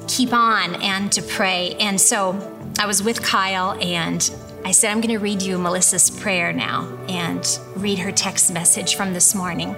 keep 0.07 0.33
on 0.33 0.81
and 0.81 1.11
to 1.11 1.21
pray. 1.21 1.75
And 1.79 1.99
so 1.99 2.31
I 2.79 2.85
was 2.85 3.03
with 3.03 3.21
Kyle 3.21 3.77
and 3.81 4.29
I 4.63 4.71
said, 4.71 4.91
I'm 4.91 5.01
going 5.01 5.13
to 5.13 5.23
read 5.23 5.41
you 5.41 5.57
Melissa's 5.57 6.09
prayer 6.09 6.53
now 6.53 6.87
and 7.07 7.59
read 7.75 7.99
her 7.99 8.11
text 8.11 8.53
message 8.53 8.95
from 8.95 9.13
this 9.13 9.33
morning. 9.33 9.75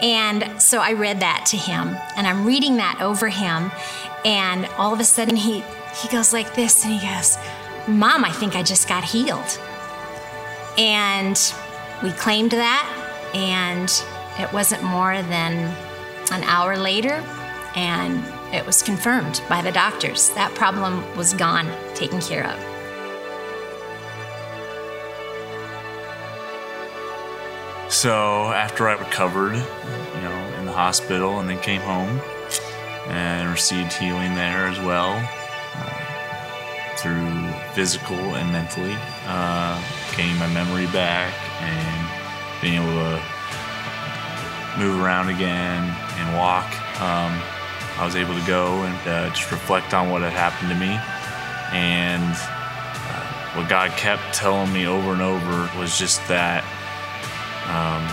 And 0.00 0.60
so 0.60 0.80
I 0.80 0.92
read 0.92 1.20
that 1.20 1.46
to 1.50 1.56
him 1.56 1.96
and 2.16 2.26
I'm 2.26 2.44
reading 2.44 2.76
that 2.76 3.00
over 3.00 3.28
him. 3.28 3.70
And 4.24 4.66
all 4.78 4.92
of 4.92 5.00
a 5.00 5.04
sudden 5.04 5.36
he, 5.36 5.64
he 6.00 6.08
goes 6.08 6.32
like 6.32 6.54
this 6.54 6.84
and 6.84 6.92
he 6.92 7.06
goes, 7.06 7.36
Mom, 7.88 8.24
I 8.24 8.30
think 8.30 8.54
I 8.54 8.62
just 8.62 8.88
got 8.88 9.04
healed. 9.04 9.58
And 10.76 11.36
we 12.02 12.10
claimed 12.12 12.50
that, 12.52 13.30
and 13.34 13.90
it 14.38 14.52
wasn't 14.52 14.82
more 14.82 15.22
than 15.22 15.74
an 16.32 16.42
hour 16.44 16.76
later, 16.76 17.24
and 17.74 18.22
it 18.54 18.66
was 18.66 18.82
confirmed 18.82 19.42
by 19.48 19.62
the 19.62 19.72
doctors. 19.72 20.30
That 20.30 20.54
problem 20.54 21.04
was 21.16 21.32
gone, 21.32 21.70
taken 21.94 22.20
care 22.20 22.46
of. 22.46 22.58
So 27.92 28.52
after 28.52 28.88
I 28.88 28.92
recovered, 28.92 29.54
you 29.54 30.20
know, 30.20 30.54
in 30.58 30.66
the 30.66 30.72
hospital 30.72 31.38
and 31.38 31.48
then 31.48 31.58
came 31.60 31.80
home 31.80 32.20
and 33.08 33.48
received 33.48 33.92
healing 33.92 34.34
there 34.34 34.66
as 34.66 34.78
well 34.80 35.12
uh, 35.74 36.96
through 36.96 37.52
physical 37.74 38.16
and 38.34 38.52
mentally, 38.52 38.96
uh, 39.26 39.80
getting 40.16 40.36
my 40.36 40.48
memory 40.48 40.86
back 40.86 41.32
and 41.60 42.60
being 42.60 42.82
able 42.82 42.92
to 42.92 43.22
move 44.78 45.00
around 45.00 45.28
again 45.28 45.84
and 46.18 46.36
walk. 46.36 46.66
Um, 47.00 47.40
I 47.98 48.04
was 48.04 48.14
able 48.14 48.38
to 48.38 48.46
go 48.46 48.82
and 48.82 49.08
uh, 49.08 49.28
just 49.30 49.50
reflect 49.50 49.94
on 49.94 50.10
what 50.10 50.22
had 50.22 50.32
happened 50.32 50.68
to 50.68 50.76
me. 50.76 51.00
And 51.72 52.36
uh, 52.36 53.56
what 53.58 53.68
God 53.68 53.90
kept 53.92 54.34
telling 54.34 54.72
me 54.72 54.86
over 54.86 55.12
and 55.12 55.22
over 55.22 55.70
was 55.78 55.98
just 55.98 56.20
that, 56.28 56.62
um, 57.72 58.04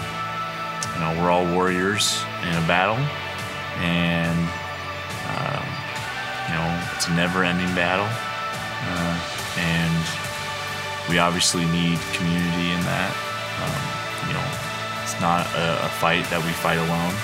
you 0.96 1.00
know, 1.04 1.22
we're 1.22 1.30
all 1.30 1.46
warriors 1.46 2.24
in 2.44 2.56
a 2.56 2.66
battle. 2.68 3.00
And, 3.84 4.40
um, 5.36 5.68
you 6.48 6.56
know, 6.56 6.94
it's 6.96 7.08
a 7.08 7.14
never 7.16 7.44
ending 7.44 7.74
battle. 7.76 8.08
Uh, 8.08 9.20
and 9.60 11.10
we 11.10 11.20
obviously 11.20 11.66
need 11.66 12.00
community 12.14 12.72
in 12.72 12.80
that. 12.88 13.33
Um, 13.64 14.28
you 14.28 14.34
know, 14.36 14.46
it's 15.04 15.20
not 15.20 15.48
a, 15.56 15.86
a 15.86 15.90
fight 16.04 16.28
that 16.30 16.44
we 16.44 16.52
fight 16.52 16.78
alone. 16.78 17.16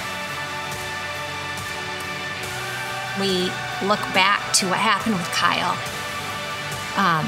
We 3.20 3.52
look 3.84 4.00
back 4.16 4.54
to 4.64 4.68
what 4.68 4.80
happened 4.80 5.16
with 5.16 5.28
Kyle. 5.36 5.76
Um, 6.96 7.28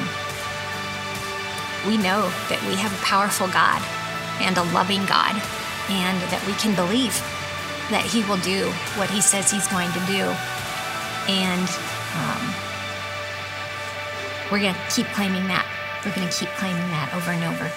we 1.87 1.97
know 1.97 2.31
that 2.47 2.61
we 2.67 2.75
have 2.75 2.93
a 2.93 3.01
powerful 3.03 3.47
God 3.47 3.81
and 4.39 4.57
a 4.57 4.63
loving 4.71 5.05
God, 5.05 5.35
and 5.89 6.17
that 6.31 6.41
we 6.47 6.53
can 6.53 6.75
believe 6.75 7.13
that 7.89 8.05
He 8.05 8.23
will 8.23 8.39
do 8.39 8.69
what 8.95 9.09
He 9.09 9.21
says 9.21 9.51
He's 9.51 9.67
going 9.67 9.91
to 9.91 10.01
do. 10.07 10.31
And 11.27 11.67
um, 12.15 12.43
we're 14.51 14.59
going 14.59 14.73
to 14.73 14.87
keep 14.89 15.07
claiming 15.13 15.47
that. 15.47 15.65
We're 16.05 16.15
going 16.15 16.27
to 16.27 16.33
keep 16.33 16.49
claiming 16.55 16.87
that 16.91 17.13
over 17.13 17.31
and 17.31 17.43
over. 17.43 17.71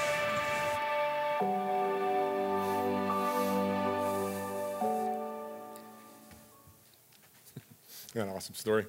Got 8.15 8.29
an 8.29 8.35
awesome 8.37 8.55
story. 8.55 8.87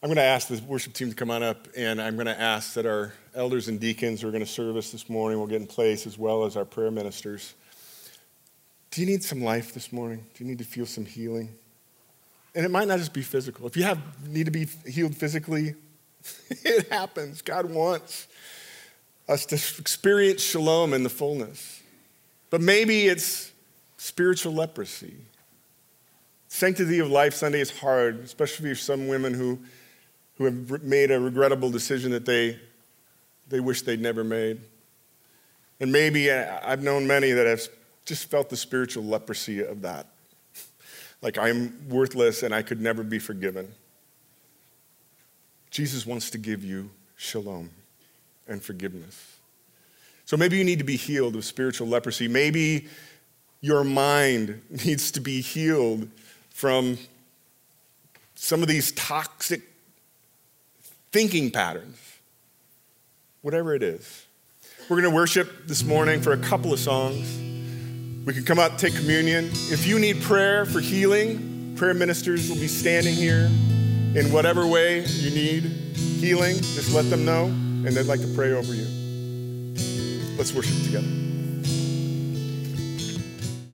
I'm 0.00 0.06
going 0.06 0.16
to 0.18 0.22
ask 0.22 0.46
the 0.46 0.62
worship 0.68 0.92
team 0.92 1.08
to 1.08 1.16
come 1.16 1.28
on 1.28 1.42
up, 1.42 1.66
and 1.76 2.00
I'm 2.00 2.14
going 2.14 2.28
to 2.28 2.40
ask 2.40 2.74
that 2.74 2.86
our 2.86 3.12
elders 3.34 3.66
and 3.66 3.80
deacons 3.80 4.20
who 4.20 4.28
are 4.28 4.30
going 4.30 4.44
to 4.44 4.50
serve 4.50 4.76
us 4.76 4.90
this 4.90 5.10
morning 5.10 5.40
will 5.40 5.48
get 5.48 5.60
in 5.60 5.66
place, 5.66 6.06
as 6.06 6.16
well 6.16 6.44
as 6.44 6.56
our 6.56 6.64
prayer 6.64 6.92
ministers. 6.92 7.54
Do 8.92 9.00
you 9.00 9.06
need 9.08 9.24
some 9.24 9.42
life 9.42 9.74
this 9.74 9.92
morning? 9.92 10.24
Do 10.32 10.44
you 10.44 10.48
need 10.48 10.58
to 10.58 10.64
feel 10.64 10.86
some 10.86 11.04
healing? 11.04 11.48
And 12.54 12.64
it 12.64 12.70
might 12.70 12.86
not 12.86 13.00
just 13.00 13.12
be 13.12 13.22
physical. 13.22 13.66
If 13.66 13.76
you 13.76 13.82
have 13.82 14.28
need 14.28 14.44
to 14.44 14.52
be 14.52 14.68
healed 14.86 15.16
physically, 15.16 15.74
it 16.50 16.88
happens. 16.88 17.42
God 17.42 17.66
wants 17.66 18.28
us 19.28 19.44
to 19.46 19.56
experience 19.56 20.40
shalom 20.40 20.94
in 20.94 21.02
the 21.02 21.10
fullness. 21.10 21.82
But 22.48 22.60
maybe 22.60 23.08
it's 23.08 23.50
spiritual 23.96 24.54
leprosy 24.54 25.16
Sanctity 26.52 26.98
of 26.98 27.08
Life 27.08 27.32
Sunday 27.32 27.60
is 27.60 27.70
hard, 27.70 28.18
especially 28.24 28.70
for 28.70 28.74
some 28.74 29.06
women 29.06 29.32
who, 29.32 29.60
who 30.36 30.44
have 30.44 30.82
made 30.82 31.12
a 31.12 31.18
regrettable 31.18 31.70
decision 31.70 32.10
that 32.10 32.26
they, 32.26 32.58
they 33.48 33.60
wish 33.60 33.82
they'd 33.82 34.00
never 34.00 34.24
made. 34.24 34.60
And 35.78 35.92
maybe 35.92 36.28
uh, 36.28 36.58
I've 36.62 36.82
known 36.82 37.06
many 37.06 37.30
that 37.30 37.46
have 37.46 37.62
just 38.04 38.28
felt 38.28 38.50
the 38.50 38.56
spiritual 38.56 39.04
leprosy 39.04 39.62
of 39.62 39.80
that. 39.82 40.06
Like 41.22 41.36
I'm 41.36 41.86
worthless 41.90 42.42
and 42.42 42.54
I 42.54 42.62
could 42.62 42.80
never 42.80 43.02
be 43.02 43.18
forgiven. 43.18 43.70
Jesus 45.70 46.06
wants 46.06 46.30
to 46.30 46.38
give 46.38 46.64
you 46.64 46.88
shalom 47.16 47.68
and 48.48 48.62
forgiveness. 48.62 49.36
So 50.24 50.38
maybe 50.38 50.56
you 50.56 50.64
need 50.64 50.78
to 50.78 50.84
be 50.84 50.96
healed 50.96 51.36
of 51.36 51.44
spiritual 51.44 51.88
leprosy. 51.88 52.26
Maybe 52.26 52.88
your 53.60 53.84
mind 53.84 54.62
needs 54.86 55.10
to 55.10 55.20
be 55.20 55.42
healed 55.42 56.08
from 56.60 56.98
some 58.34 58.60
of 58.60 58.68
these 58.68 58.92
toxic 58.92 59.62
thinking 61.10 61.50
patterns. 61.50 61.98
Whatever 63.40 63.74
it 63.74 63.82
is. 63.82 64.26
We're 64.90 65.00
going 65.00 65.10
to 65.10 65.16
worship 65.16 65.66
this 65.66 65.82
morning 65.82 66.20
for 66.20 66.32
a 66.32 66.36
couple 66.36 66.70
of 66.74 66.78
songs. 66.78 67.34
We 68.26 68.34
can 68.34 68.44
come 68.44 68.58
up, 68.58 68.76
take 68.76 68.94
communion. 68.94 69.48
If 69.52 69.86
you 69.86 69.98
need 69.98 70.20
prayer 70.20 70.66
for 70.66 70.80
healing, 70.80 71.76
prayer 71.76 71.94
ministers 71.94 72.50
will 72.50 72.56
be 72.56 72.68
standing 72.68 73.14
here 73.14 73.46
in 74.20 74.30
whatever 74.30 74.66
way 74.66 75.06
you 75.06 75.30
need 75.30 75.62
healing. 75.96 76.56
Just 76.56 76.92
let 76.92 77.08
them 77.08 77.24
know, 77.24 77.44
and 77.44 77.86
they'd 77.86 78.02
like 78.02 78.20
to 78.20 78.32
pray 78.34 78.52
over 78.52 78.74
you. 78.74 78.84
Let's 80.36 80.52
worship 80.52 80.76
together. 80.84 81.29